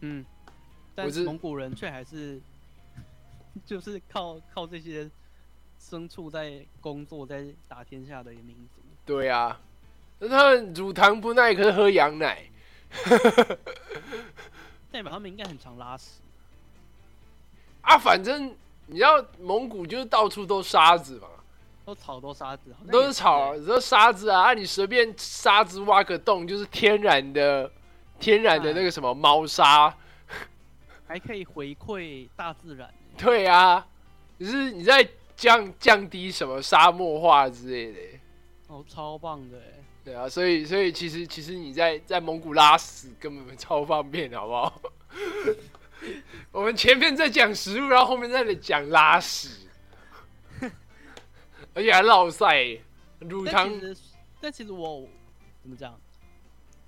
[0.00, 0.24] 嗯，
[0.94, 2.40] 但是蒙古人却还是
[3.64, 5.10] 就是靠靠这些
[5.80, 8.82] 牲畜在工作，在打天下的一个民族。
[9.06, 9.58] 对呀。
[10.30, 12.48] 他们乳糖不耐，可是喝羊奶，
[14.92, 16.20] 代表他们应该很常拉屎
[17.80, 17.96] 啊！
[17.98, 18.54] 反正
[18.86, 21.28] 你知道蒙古就是到处都沙子嘛，
[21.84, 24.52] 都草都沙子，都是草，都沙子啊！
[24.54, 27.68] 你随便沙子挖个洞，就是天然的、
[28.20, 29.92] 天然的那个什么猫砂，
[31.08, 32.92] 还可以回馈大自然。
[33.16, 33.86] 对啊，
[34.38, 38.18] 只是你在降降低什么沙漠化之类的，
[38.68, 39.58] 哦，超棒的
[40.04, 44.82] 对啊，所以所以其实其实你在在蒙古拉屎根本 超方便，好不好？
[46.50, 49.68] 我们前面在讲食物，然后后面在讲拉屎，
[51.74, 52.80] 而且还落塞
[53.20, 53.70] 乳糖。
[54.40, 55.06] 但其实我
[55.62, 55.96] 怎么讲？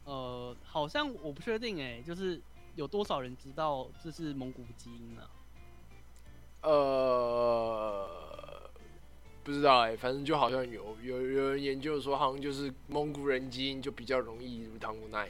[0.05, 2.43] 呃，好像我不确定哎，就是
[2.75, 5.23] 有多少人知道这是蒙古基因呢？
[6.63, 8.34] 呃。
[9.45, 15.29] 不知道哎，反正就好像有有有人研究说，好像就是蒙古人基因就比较容易乳糖不耐。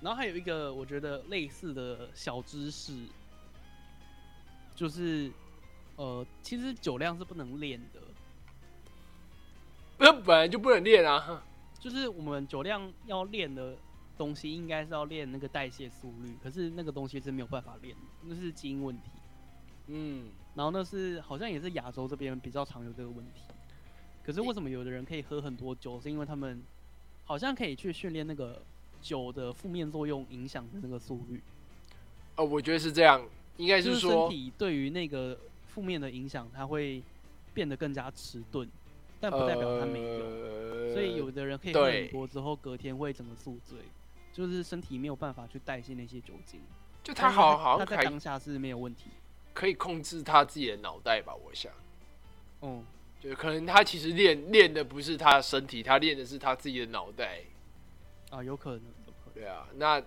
[0.00, 2.94] 然后还有一个我觉得类似的小知识，
[4.76, 5.28] 就是
[5.96, 8.00] 呃，其实酒量是不能练的。
[9.98, 11.42] 那本来就不能练啊。
[11.80, 13.76] 就是我们酒量要练的
[14.16, 19.10] 东西，应该是要练那个代谢速率，可是那个东西是没有办法练的，那是基因问题。
[19.86, 20.28] 嗯，
[20.58, 23.42] 然后那是好像也是亚洲这边比较常有这个问题。
[24.26, 26.00] 可是为什么有的人可以喝很多酒？
[26.00, 26.60] 是因为他们
[27.24, 28.60] 好像可以去训练那个
[29.00, 31.40] 酒的负面作用影响的那个速率。
[32.34, 33.24] 哦，我觉得是这样，
[33.56, 35.38] 应该是说身体对于那个
[35.68, 37.00] 负面的影响，它会
[37.54, 38.68] 变得更加迟钝，
[39.20, 40.92] 但不代表它没有。
[40.92, 43.78] 所以有的人可以喝很多之后，隔天会怎么宿醉？
[44.32, 46.60] 就是身体没有办法去代谢那些酒精。
[47.04, 49.04] 就他好好他在当下是没有问题，
[49.58, 51.34] 可以控制他自己的脑袋吧？
[51.34, 51.72] 我想，
[52.62, 52.84] 嗯。
[53.20, 57.40] 就可能他其实练练的不是他的身体，他练的是他自己的脑袋
[58.30, 58.82] 啊，有可能，
[59.34, 60.00] 对啊，那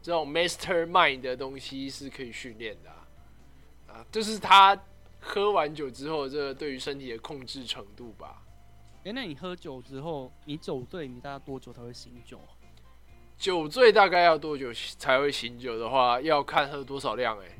[0.00, 2.90] 这种 master mind 的东西是可以训练的
[3.92, 4.74] 啊，就是他
[5.20, 8.42] 喝完酒之后，这个对于身体的控制程度吧。
[9.04, 12.40] 哎，那你喝酒之后，你酒醉，你大概多久才会醒酒？
[13.36, 17.58] 酒醉大概要多久才会醒酒的话，要看喝多少量哎。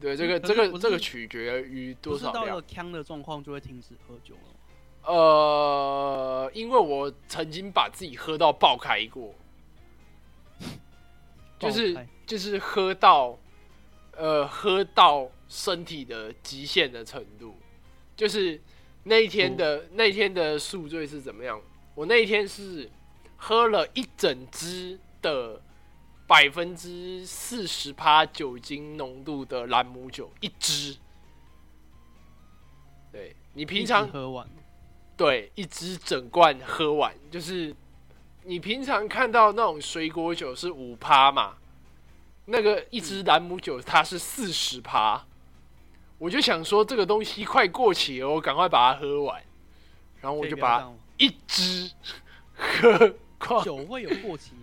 [0.00, 2.46] 对，这个这个这个取决于多少量。
[2.46, 5.12] 到了呛的状况就会停止喝酒了。
[5.12, 9.34] 呃，因为我曾经把自己喝到爆开过，
[11.60, 13.38] 就是就是喝到
[14.16, 17.54] 呃喝到身体的极限的程度，
[18.16, 18.58] 就是
[19.04, 21.60] 那一天的那一天的宿醉是怎么样？
[21.94, 22.90] 我那一天是
[23.36, 25.60] 喝了一整支的。
[26.30, 30.96] 百分之四十趴酒精浓度的兰姆酒一支，
[33.10, 34.48] 对你平常喝完，
[35.16, 37.74] 对一支整罐喝完，就是
[38.44, 41.56] 你平常看到那种水果酒是五趴嘛，
[42.44, 45.26] 那个一支兰姆酒它是四十趴，
[46.16, 49.42] 我就想说这个东西快过期了，我赶快把它喝完，
[50.20, 51.90] 然后我就把一支
[52.54, 53.64] 喝光。
[53.64, 54.59] 酒会有过期吗？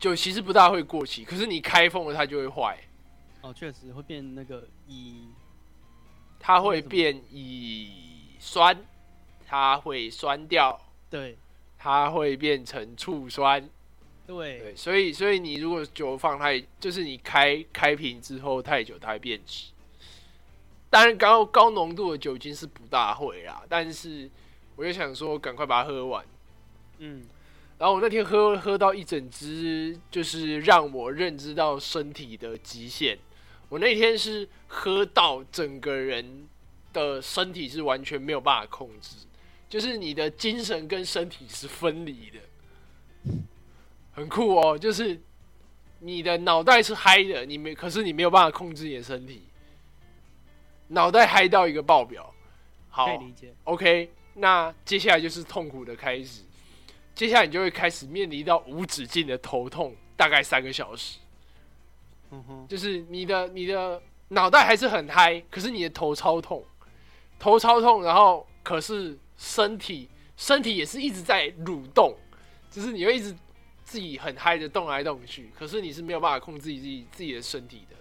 [0.00, 2.78] 就其实不大会过期，可是你开封了它就会坏。
[3.42, 5.28] 哦，确实会变那个乙，
[6.38, 7.92] 它会变乙
[8.38, 8.82] 酸，
[9.46, 10.80] 它会酸掉。
[11.10, 11.36] 对，
[11.78, 13.68] 它会变成醋酸。
[14.26, 14.58] 对。
[14.60, 19.66] 对，所以所以你如果酒放太，就是你开开瓶之后太久，它会变质。
[20.88, 24.30] 当然高高浓度的酒精是不大会啦，但是
[24.76, 26.24] 我就想说赶快把它喝完。
[26.98, 27.22] 嗯。
[27.80, 33.18] 然后我那天喝喝到一整支，就是让我认知到身体的极限。
[33.70, 36.46] 我那天是喝到整个人
[36.92, 39.16] 的身体是完全没有办法控制，
[39.66, 43.32] 就是你的精神跟身体是分离的，
[44.12, 44.76] 很酷哦。
[44.76, 45.18] 就是
[46.00, 49.44] 你的脑袋是嗨的，你没，可是你没有办法控制你的身体，
[50.88, 52.30] 脑袋嗨到一个爆表。
[52.90, 53.54] 好，可以理解。
[53.64, 56.42] OK，那接下来就是痛苦的开始。
[57.20, 61.18] 接下来你就会开始面临到无止境的头痛，大概三个小时。
[62.30, 66.64] 嗯哼，就是你的你的脑袋还是很嗨，可是你的头超痛，
[67.38, 72.16] 头超痛，然后可是身体身体也是一直在蠕动，
[72.70, 73.36] 就是你会一直
[73.84, 77.96] 自己很嗨的动来动去，可是你是没有办法控制自己自己的身体的。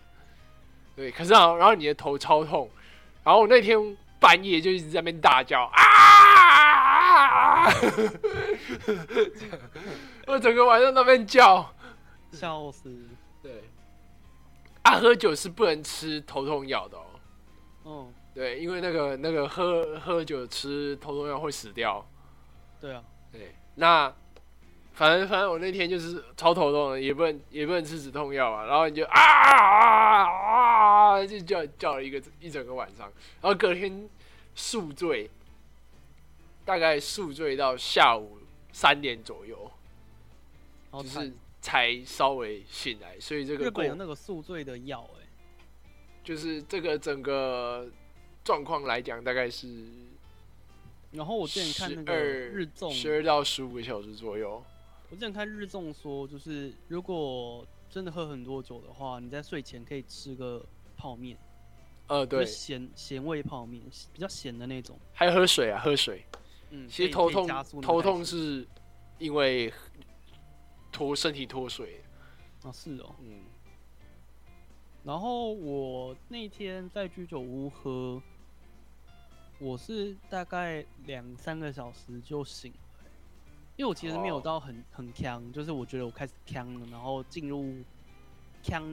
[0.96, 2.70] 对，可是然后然后你的头超痛，
[3.26, 5.80] 然后我那天半夜就一直在那边大叫啊！
[10.28, 11.74] 我整个晚上那边叫，
[12.32, 13.08] 笑死。
[13.42, 13.64] 对，
[14.84, 17.06] 啊，喝酒是不能吃头痛药的哦。
[17.86, 22.06] 嗯，对，因为那个那个喝喝酒吃头痛药会死掉。
[22.80, 24.14] 对啊，对，那
[24.94, 28.66] 反正反正我那天就是超头痛的，也不能也不能吃止痛药啊。
[28.66, 30.24] 然后你就啊啊
[31.16, 33.12] 啊，就叫叫了一个一整个晚上，
[33.42, 34.10] 然后隔天
[34.56, 35.30] 宿醉。
[36.66, 38.39] 大概宿醉到下午
[38.72, 39.70] 三点左右，
[40.92, 45.28] 就是才稍微醒来，所以这个日本有那个宿醉的药，哎，
[46.24, 47.90] 就是这个整个
[48.44, 49.68] 状况来讲，大概是，
[51.12, 54.64] 然后我之前看那个日综，十二到十五个小时左右。
[55.10, 60.64] 我之前看日综说，就是如果真的喝很多酒的话，你在睡前可以吃个
[60.96, 61.36] 泡面，
[62.08, 63.82] 呃，对，咸咸味泡面，
[64.14, 66.24] 比较咸的那种，还有喝水啊，喝水。
[66.72, 67.48] 嗯，其实头痛，
[67.82, 68.68] 头痛是
[69.18, 69.74] 因为
[70.92, 72.02] 脱身体脱水。
[72.64, 73.16] 啊，是哦。
[73.22, 73.42] 嗯。
[75.04, 78.22] 然后我那天在居酒屋喝，
[79.58, 83.10] 我是大概两三个小时就醒了，
[83.78, 87.78] 因为我其实没有到很很呛，就是我觉得我开始呛了，然后进入
[88.62, 88.84] 呛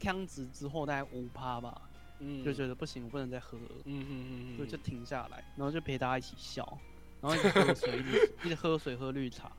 [0.00, 1.80] 呛值之后大概五趴吧，
[2.18, 6.76] 嗯，就觉得不行，我不能再喝了，嗯嗯嗯，所以就停下来，然后就陪大家一起笑。
[7.22, 8.04] 然后一直喝水，
[8.44, 9.50] 一直喝水喝绿茶，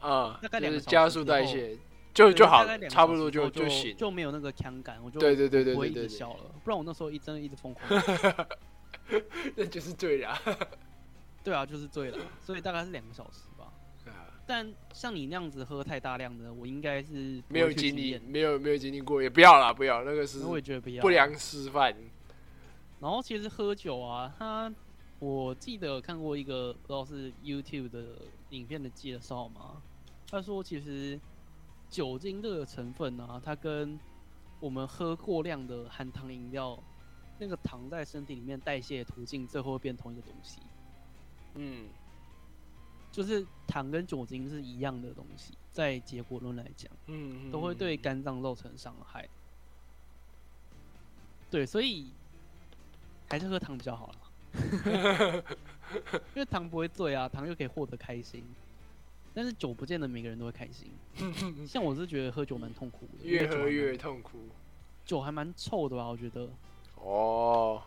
[0.00, 1.78] 啊，就是加速代谢。
[2.14, 7.84] 就就好，差不多就就行，就没有那个腔感，我就对对对对对对笑了，不然我那时候一真的一直疯狂，
[9.56, 10.32] 那就是醉了，
[11.42, 13.72] 对啊，就是醉了，所以大概是两个小时吧。
[14.46, 21.02] 但像你那样子喝太大量的，我应该是没有经历，没有没有经历过，也不要啦，不要那个是，我也觉得不要。
[21.02, 21.92] 不良示范。
[23.00, 24.72] 然后其实喝酒啊，他
[25.24, 28.16] 我记得看过一个不知道是 YouTube 的
[28.50, 29.82] 影片的介绍嘛，
[30.28, 31.18] 他说其实。
[31.90, 33.96] 酒精这个成分呢，它跟
[34.58, 36.76] 我们喝过量的含糖饮料，
[37.38, 40.58] 那个糖在身体里面代谢途径，最后会变同一个东西。
[41.54, 41.86] 嗯，
[43.12, 49.28] 就是糖跟酒精是一样的东西，在结果论来讲，嗯，都会对肝脏造成伤害。
[51.48, 52.10] 对，所以
[53.28, 54.16] 还是喝糖比较好了，
[56.34, 58.44] 因为糖不会醉啊，糖又可以获得开心。
[59.36, 60.92] 但是酒不见得每个人都会开心，
[61.66, 64.48] 像我是觉得喝酒蛮痛苦的，越喝越痛苦。
[65.04, 66.06] 酒还蛮臭的吧？
[66.06, 66.48] 我觉得。
[66.96, 67.82] 哦，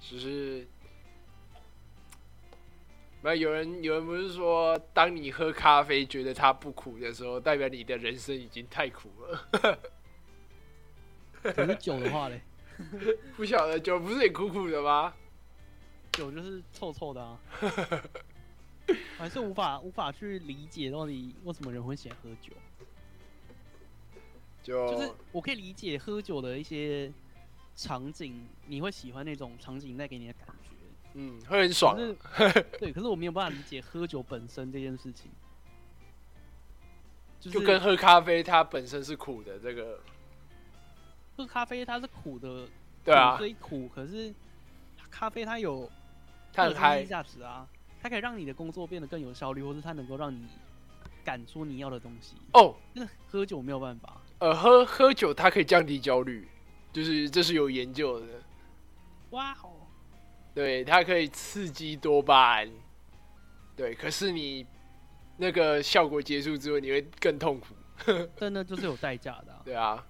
[0.00, 0.66] 只是，
[3.22, 9.78] 那有人有人不是说，当你喝咖啡觉得它不苦的时候，代表你的人生已经太苦了。
[11.42, 12.42] 可是酒的话嘞，
[13.36, 15.14] 不晓得酒不是也苦苦的吗？
[16.18, 17.38] 酒就是臭臭的啊。
[19.18, 22.52] 还是无法无法去理解到底为什么人会喜欢喝酒，
[24.62, 27.12] 就就是我可以理解喝酒的一些
[27.76, 30.70] 场景，你会喜欢那种场景带给你的感觉，
[31.12, 31.98] 嗯，会很爽。
[32.80, 35.30] 对，可是我没有办法理解喝酒本身这件事情，
[37.40, 40.00] 就跟喝咖啡它本身是苦的这个，
[41.36, 42.66] 喝咖啡它是苦的，
[43.04, 44.34] 对啊，所以苦，可是
[45.10, 45.90] 咖啡它有
[46.58, 47.66] 它很嗨价值啊。
[48.00, 50.46] 它可以让你的工作变得更有效率，或是它能够让你
[51.24, 52.36] 赶出你要的东西。
[52.52, 54.20] 哦，那喝酒没有办法。
[54.38, 56.46] 呃，喝喝酒它可以降低焦虑，
[56.92, 58.26] 就是这是有研究的。
[59.30, 59.72] 哇哦！
[60.54, 62.70] 对，它可以刺激多巴胺。
[63.74, 64.64] 对，可是你
[65.36, 67.74] 那个效果结束之后，你会更痛苦。
[68.38, 69.60] 真的就是有代价的。
[69.64, 70.06] 对啊。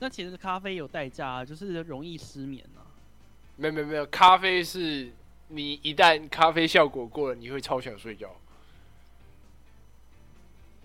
[0.00, 2.82] 那其实咖啡有代价，就是容易失眠啊。
[3.54, 5.12] 没有没有没有，咖啡是。
[5.48, 8.34] 你一旦咖啡效果过了，你会超想睡觉。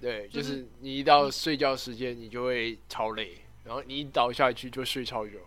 [0.02, 5.40] 对，就是你一到睡觉时间，你就会超累，然后你一倒下去就睡超久。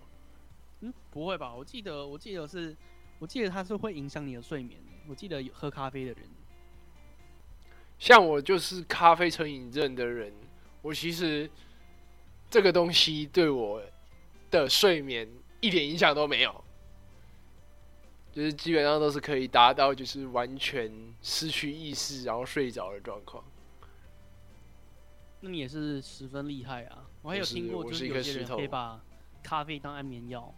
[0.81, 1.55] 嗯，不会吧？
[1.55, 2.75] 我记得，我记得是，
[3.19, 4.81] 我记得它是会影响你的睡眠。
[5.09, 6.23] 我记得喝咖啡的人，
[7.99, 10.33] 像我就是咖啡成瘾症的人，
[10.83, 11.49] 我其实
[12.51, 13.81] 这个东西对我
[14.51, 15.29] 的睡眠
[15.61, 16.65] 一点影响都没有。
[18.37, 23.43] 就是基本上都是可以达到，就是完全失去意识然后睡着的状况。
[25.41, 27.07] 那你也是十分厉害啊！
[27.23, 29.01] 我还有听过，就是有些人可以把
[29.43, 30.55] 咖啡当安眠药。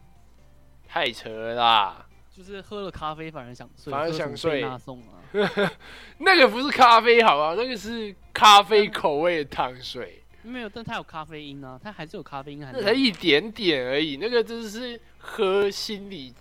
[0.89, 2.05] 太扯了啦！
[2.29, 4.61] 就是喝了咖啡反而想睡，反而想睡。
[4.61, 5.23] 那送啊，
[6.19, 10.25] 那个不是咖啡好啊，那个是咖啡口味的糖水。
[10.43, 14.17] 没有，但它有咖啡因啊，它还是有咖啡因，那才一点点而已。
[14.17, 16.35] 那个真是喝心理。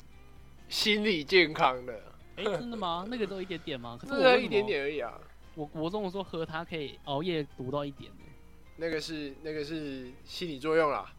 [0.70, 2.02] 心理健康的，
[2.36, 3.06] 哎，真的吗？
[3.10, 3.98] 那个都一点点吗？
[4.00, 5.20] 可是一点点而已啊。
[5.56, 8.18] 我我这么说喝它可以熬夜读到一点呢。
[8.76, 11.12] 那个是那个是心理作用啦。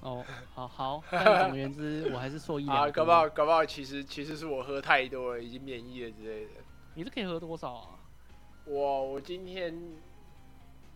[0.00, 0.24] 哦，
[0.54, 1.02] 好好。
[1.10, 2.88] 但总而言之，我还是受益啊。
[2.92, 6.50] 搞不好搞不好，其实其实是我喝太多了，已经免疫了之类的。
[6.94, 7.98] 你是可以喝多少啊？
[8.66, 9.76] 我我今天，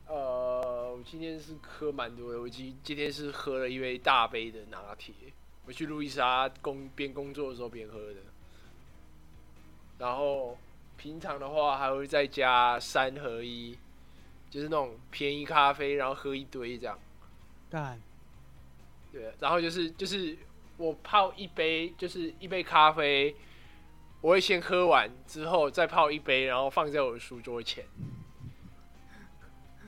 [0.07, 2.41] 呃，我今天是喝蛮多的。
[2.41, 5.15] 我今今天是喝了一杯大杯的拿铁。
[5.67, 8.17] 我去路易莎工边工作的时候边喝的，
[9.99, 10.59] 然后
[10.97, 13.79] 平常的话还会再加三合一，
[14.51, 16.99] 就是那种便宜咖啡，然后喝一堆这样。
[17.71, 18.01] 干。
[19.13, 20.37] 对，然后就是就是
[20.77, 23.35] 我泡一杯，就是一杯咖啡，
[24.21, 27.85] 我会先喝完之后再泡一杯，然后放在我的书桌前。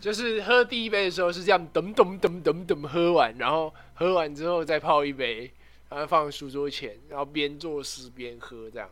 [0.00, 5.52] 就是喝第一杯的时候是这样，噔噔噔噔噔喝完，然后喝完之后再泡一杯。
[5.92, 8.88] 然后放书桌前，然后边做事边喝，这样。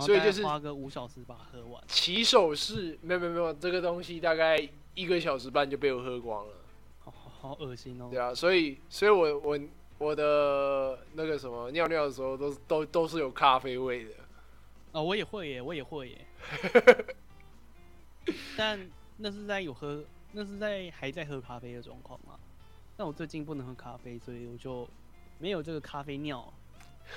[0.00, 1.82] 所以就是花个五小时把它喝完。
[1.86, 6.52] 起手式没有没有没有，这个东西大概一个小时半就被我喝光了。
[6.98, 8.08] 好好恶心哦。
[8.10, 9.58] 对啊，所以所以我我
[9.98, 14.10] 我的那个什么尿尿的时候都都都是有咖啡味的。
[14.92, 16.26] 啊，我也会耶，我也会耶。
[18.56, 22.38] 但那是在有喝，那是在还在喝咖啡的状况嘛。
[22.96, 24.88] 但我最近不能喝咖啡，所以我就。
[25.40, 26.52] 没有这个咖啡尿，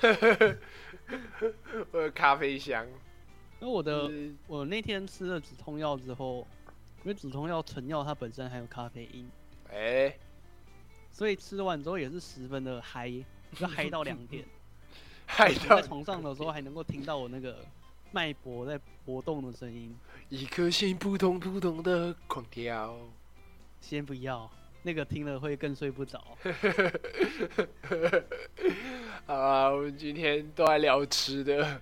[1.92, 2.86] 我有咖啡香。
[3.60, 4.10] 因为我的
[4.46, 6.46] 我那天吃了止痛药之后，
[7.02, 9.30] 因为止痛药成药它本身还有咖啡因，
[9.70, 10.16] 哎，
[11.10, 13.12] 所以吃完之后也是十分的嗨，
[13.54, 14.44] 就嗨到两点。
[15.26, 17.64] 嗨到在床上的时候还能够听到我那个
[18.10, 19.96] 脉搏在搏动的声音，
[20.28, 22.96] 一颗心扑通扑通的狂跳。
[23.80, 24.50] 先不要，
[24.86, 26.22] 那个听了会更睡不着。
[29.26, 31.80] 啊，我们今天都在聊吃的，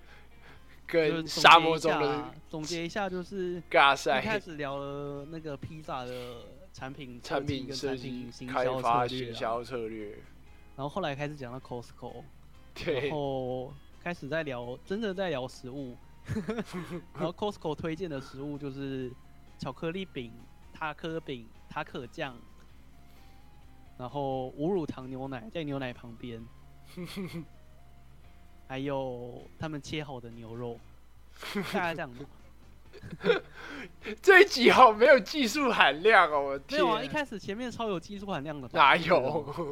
[0.87, 6.43] 跟沙漠中的总结一下就是，一开始聊了那个披萨的
[6.73, 10.11] 产品产品跟产品开发行销策略，
[10.77, 12.23] 然后后来开始讲到 Costco，
[12.87, 15.97] 然后开始在聊真的在聊食物，
[17.19, 19.11] 然后 Costco 推荐的食物就是
[19.59, 20.33] 巧克力饼、
[20.73, 22.37] 塔克饼、塔可酱。
[24.03, 26.45] 然后无乳糖牛奶在牛奶旁边，
[28.67, 30.77] 还有他们切好的牛肉，
[31.73, 32.11] 大概这样。
[34.21, 36.41] 这一集好没有技术含量哦！
[36.41, 38.69] 我没有啊，一开始前面超有技术含量的。
[38.73, 39.21] 哪有？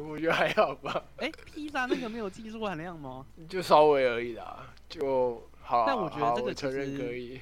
[0.09, 1.03] 我觉得还好吧。
[1.19, 3.25] 哎，披萨那个没有技术含量吗？
[3.49, 5.83] 就稍微而已啦，就好。
[5.85, 7.41] 但我觉得这个承认可以。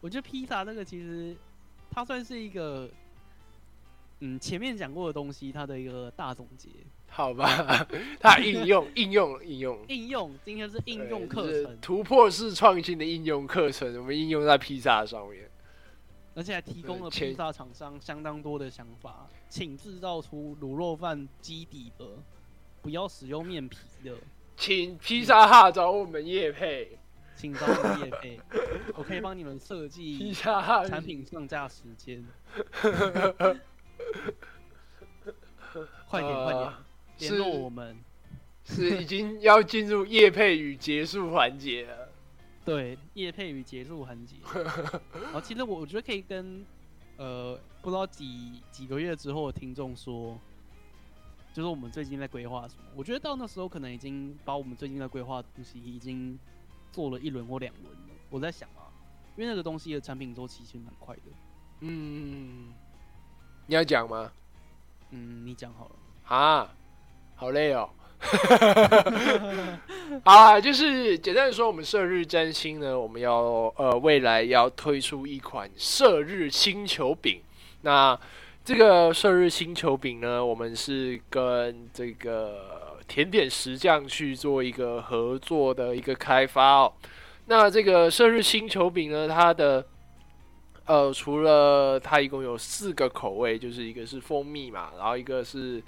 [0.00, 1.36] 我觉得披萨那个其实
[1.88, 2.90] 它算是一个。
[4.20, 6.68] 嗯，前面讲过的东西，它的一个大总结，
[7.08, 7.86] 好吧？
[8.20, 15.50] 它应用、应用、应用、应用，今天是应用课程，突破式创新的应用课程，我们应用在披萨上面，
[16.34, 22.06] 而且还提供了披萨厂商相当多的想法，请制造出卤肉饭基底的，
[22.82, 24.14] 不要使用面皮的，
[24.54, 26.98] 请披萨哈找我们叶配，
[27.34, 28.38] 请找我们叶配，
[28.94, 32.22] 我可以帮你们设计披萨哈产品上架时间。
[36.08, 36.72] 快点快点
[37.18, 37.96] 联络我们，
[38.64, 42.08] 是已经要进入夜配与结束环节了。
[42.64, 44.36] 对，夜配与结束环节。
[45.32, 46.64] 好，其实我我觉得可以跟
[47.16, 50.38] 呃不知道几几个月之后的听众说，
[51.52, 52.82] 就是我们最近在规划什么。
[52.94, 56.38] 我觉得到那时候可能已经把我们最近在规划的东西已经
[56.92, 58.14] 做了一轮或两轮了。
[58.28, 58.90] 我在想啊，
[59.36, 61.22] 因为那个东西的产品周期其实蛮快的。
[61.80, 62.72] 嗯。
[63.70, 64.32] 你要讲吗？
[65.12, 66.36] 嗯，你讲好了。
[66.36, 66.68] 啊，
[67.36, 67.88] 好累哦。
[70.24, 73.32] 啊，就是简单的说，我们射日占星呢，我们要
[73.76, 77.40] 呃未来要推出一款射日星球饼。
[77.82, 78.18] 那
[78.64, 86.92] 这个射日星球饼呢，我们是跟这个甜点石匠去做一个合作的一个开发哦。
[87.46, 89.86] 那这个射日星球饼呢，它的
[90.90, 95.80] 呃，除了它一共有四个口味，就是一个是蜂蜜嘛，然后一个是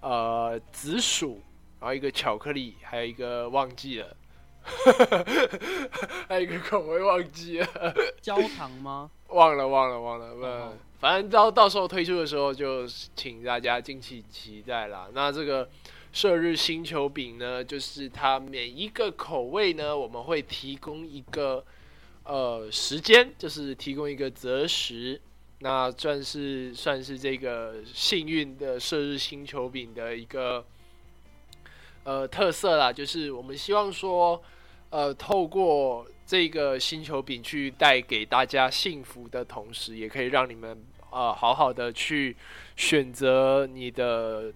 [0.00, 1.38] 呃紫薯，
[1.78, 4.16] 然后一个巧克力，还有一个忘记了，
[6.26, 9.10] 还有一个口味忘记了，焦糖吗？
[9.28, 15.10] 忘了忘了忘了，不，反正到到时候推出的时候就请大家敬请期待啦。
[15.12, 15.68] 那这个
[16.10, 21.62] 射日星球饼呢，就是它每一个口味呢，我们会提供一个。
[22.28, 25.18] 呃，时间就是提供一个择时，
[25.60, 30.62] 那算是算是这个幸运的射日星球饼的一个
[32.04, 32.92] 呃特色啦。
[32.92, 34.42] 就是我们希望说，
[34.90, 42.36] 呃，透过这个星球饼去带给大家幸福的同时，也可以让你们呃好好的去
[42.76, 44.52] 选择你的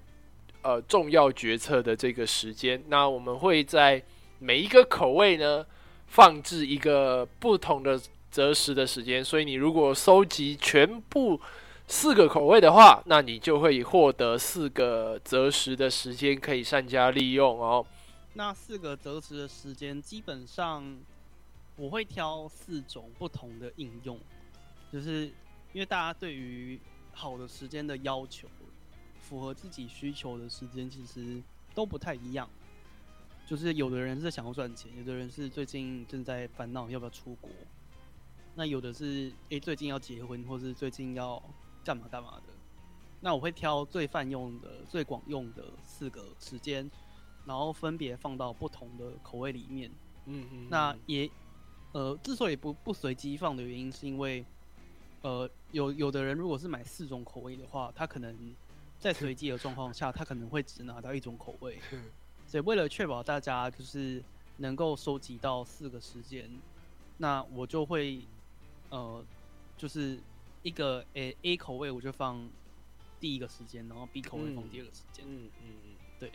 [0.61, 2.85] 呃重要决策的这个时间。
[2.89, 4.03] 那我们会在
[4.39, 5.65] 每一个口味呢。
[6.13, 7.99] 放置一个不同的
[8.31, 11.41] 择时的时间，所以你如果收集全部
[11.89, 17.85] 四个口味的话，那你就会获得四个择时的时间可以善加利用哦。
[18.35, 20.99] 那四个择时的时间，基本上
[21.77, 24.21] 我会挑四种不同的应用，
[24.93, 25.25] 就是
[25.73, 26.79] 因为大家对于
[27.15, 28.47] 好的时间的要求，
[29.23, 31.43] 符合自己需求的时间其实
[31.75, 32.47] 都不太一样。
[33.53, 37.51] 就是有的人是想要赚钱，有的人是最近正在烦恼要不要出国，
[38.55, 41.39] 那有的是诶最近要结婚，或是最近要
[41.85, 42.55] 干嘛干嘛的。
[43.21, 46.91] 那我会挑最泛用的、最广用的四个时间，
[47.45, 49.91] 然后分别放到不同的口味里面。
[50.25, 50.69] 嗯嗯。
[50.71, 51.31] 那也
[51.93, 54.43] 呃，之所以不不随机放的原因，是因为
[55.21, 58.35] 呃有有的人如果是买四种口味的话，他可能
[58.99, 61.79] 在随机的状况下，他可能会只拿到一种口味。
[62.53, 64.23] 所以为了确保大家就是
[64.59, 66.51] 能够收集到四个时间，
[67.17, 68.21] 那我就会
[68.91, 69.25] 呃，
[69.79, 70.21] 就是
[70.63, 72.47] 一个诶 A 口味我就放
[73.19, 75.25] 第一个时间，然后 B 口味放第二个时间。
[75.27, 76.31] 嗯嗯嗯，对。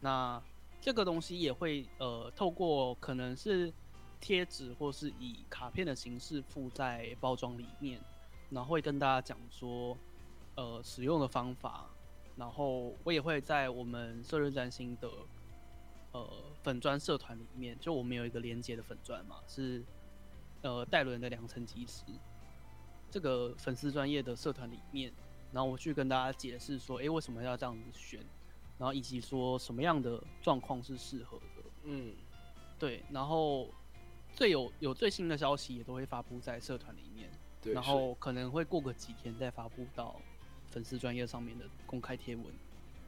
[0.00, 0.42] 那
[0.80, 3.72] 这个东西也会呃，透过可能是
[4.20, 8.00] 贴纸或是以卡片的形式附在包装里面，
[8.50, 9.96] 然后会跟大家讲说
[10.56, 11.88] 呃使用的方法，
[12.34, 15.08] 然后我也会在我们射日占星的
[16.12, 16.28] 呃
[16.62, 19.82] 粉砖社团里面，就我们有一个连接的粉砖嘛，是
[20.62, 22.02] 呃戴伦的良辰吉时
[23.10, 25.12] 这个粉丝专业的社团里面，
[25.52, 28.20] 然后我去跟大家解释说，哎，为什么要这样子选，
[28.78, 32.14] 然后以及说什么样的状况是适合的，嗯，
[32.78, 33.68] 对，然后
[34.34, 37.30] 最有有最新的消息也都会发布在社团里面，
[37.74, 40.16] 然后可能会过个几天再发布到。
[40.70, 42.46] 粉丝专业上面的公开贴文，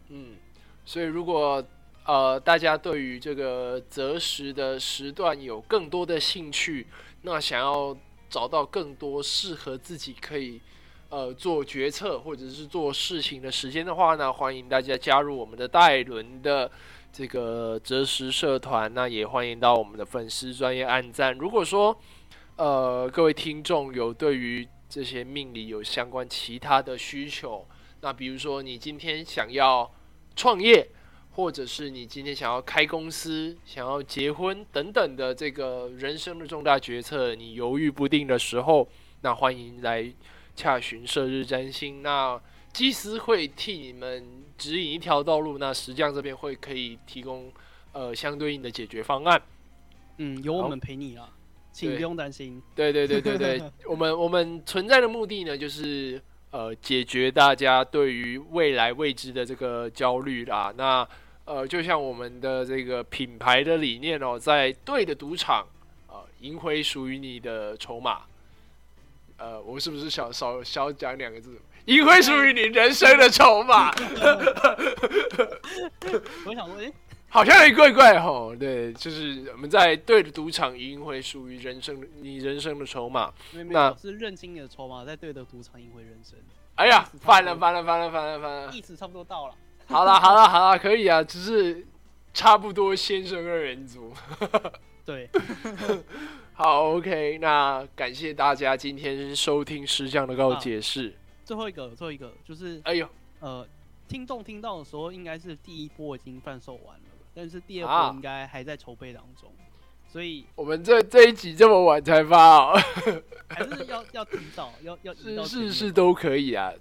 [0.08, 0.36] 嗯，
[0.84, 1.64] 所以如果
[2.04, 6.86] 呃大家对于这个择时的时段有更多的兴趣，
[7.22, 7.96] 那想要
[8.28, 10.60] 找到更多适合自己可以
[11.08, 16.70] 呃做决策或者是做事情的时间的话呢，欢迎大家加入我们的戴伦的
[17.12, 21.32] 这个择时社团，那也欢迎到我们的粉丝专业按赞。
[21.38, 21.96] 如果说
[22.56, 27.66] 呃各位听众有对于这些命理有相关其他的需求，
[28.00, 29.90] 那比如说你今天想要
[30.36, 30.86] 创业，
[31.34, 38.88] 或者是你今天想要开公司、想要结婚等等的这个人生的重大决策，你犹豫不定的时候，
[39.22, 40.12] 那欢迎来
[40.54, 42.40] 洽询射日占星，那
[42.72, 47.52] 祭司会替你们指引一条道路，那石匠这边会可以提供
[47.92, 49.42] 呃相对应的解决方案。
[50.18, 51.28] 嗯，有我们陪你啊。
[51.72, 52.62] 请不用担心。
[52.76, 60.72] 对对对对对，我们我们存在的目的呢，就是呃解决大家对于未来未知的这个焦虑啦。
[60.76, 61.04] 那
[61.44, 65.66] 呃，就像我们的这个品牌的理念哦，在对的赌场，
[66.08, 68.22] 呃，赢回属于你的筹码。
[69.36, 71.60] 呃，我是不是少少少讲两个字？
[71.86, 73.90] 赢回属于你人生的筹码。
[76.46, 76.92] 我想说，哎。
[77.28, 83.34] 好像也怪怪吼，对，就是我们在对的赌场赢回属于人生你人生的筹码，
[83.70, 86.38] 那是认清你的筹码，在对的赌场赢回人生。
[86.76, 89.54] 哎呀，翻了翻了翻了翻了翻了，意思差不多到了。
[89.88, 91.86] 好了好了好了，可以啊，只是
[92.32, 94.12] 差不多先生二人组。
[95.04, 95.28] 对，
[96.54, 101.14] 好 OK，那感谢大家今天收听石匠的告解释。
[101.44, 103.06] 最后一个，最后一个就是，哎呦，
[103.40, 103.66] 呃，
[104.08, 107.04] 听众听到的时候，应该是第一波已经贩售完了。
[107.34, 109.52] 但是第二波应该还在筹备当中，
[110.06, 112.80] 所以我们这这一集这么晚才发哦，
[113.48, 116.72] 还是要要提早，要要是是是都可以啊。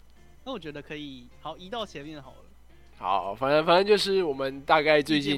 [0.45, 2.37] 那我觉得可以，好移到前面好了。
[3.03, 5.37] 好，反正反正就是我们大概最近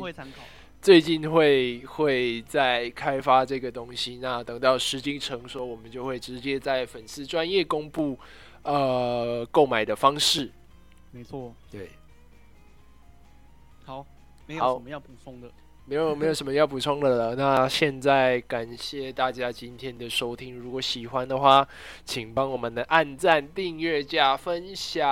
[0.80, 4.18] 最近会会在开发这个东西。
[4.22, 8.20] 那等到时机成熟，我们就会直接在粉丝专业公布
[8.62, 10.52] 呃购买的方式。
[11.10, 11.90] 没错，对，
[13.84, 14.06] 好。
[14.48, 15.50] 没有什么要补充的，
[15.88, 17.36] 没有没有什么要补充的了。
[17.36, 21.68] 那现在感谢大家今天的收听，如果喜欢的话，
[22.04, 25.08] 请帮我们的按赞、订阅、加分享，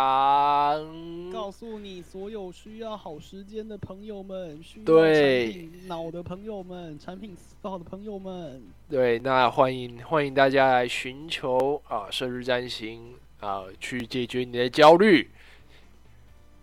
[1.31, 8.63] 告诉你所有需要好时间的朋友们，需要产品脑的朋友们，产品思考的朋友们。
[8.89, 15.29] 对，那欢迎欢迎大家来寻求啊，生日占星啊，去解决你的焦虑。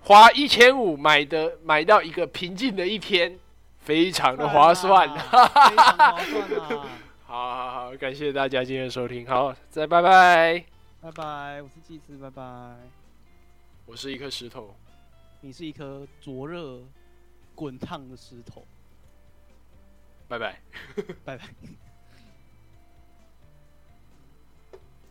[0.02, 3.38] 花一千五买的买到一个平静的一天，
[3.80, 6.86] 非常的划算，非常划算啊！
[7.26, 10.64] 好好好，感谢大家今天的收听，好，再拜拜，
[11.00, 12.42] 拜拜，我是祭司，拜拜，
[13.86, 14.74] 我是一颗石头，
[15.40, 16.80] 你是一颗灼热、
[17.54, 18.66] 滚烫的石头，
[20.28, 20.60] 拜拜，
[21.24, 21.44] 拜拜。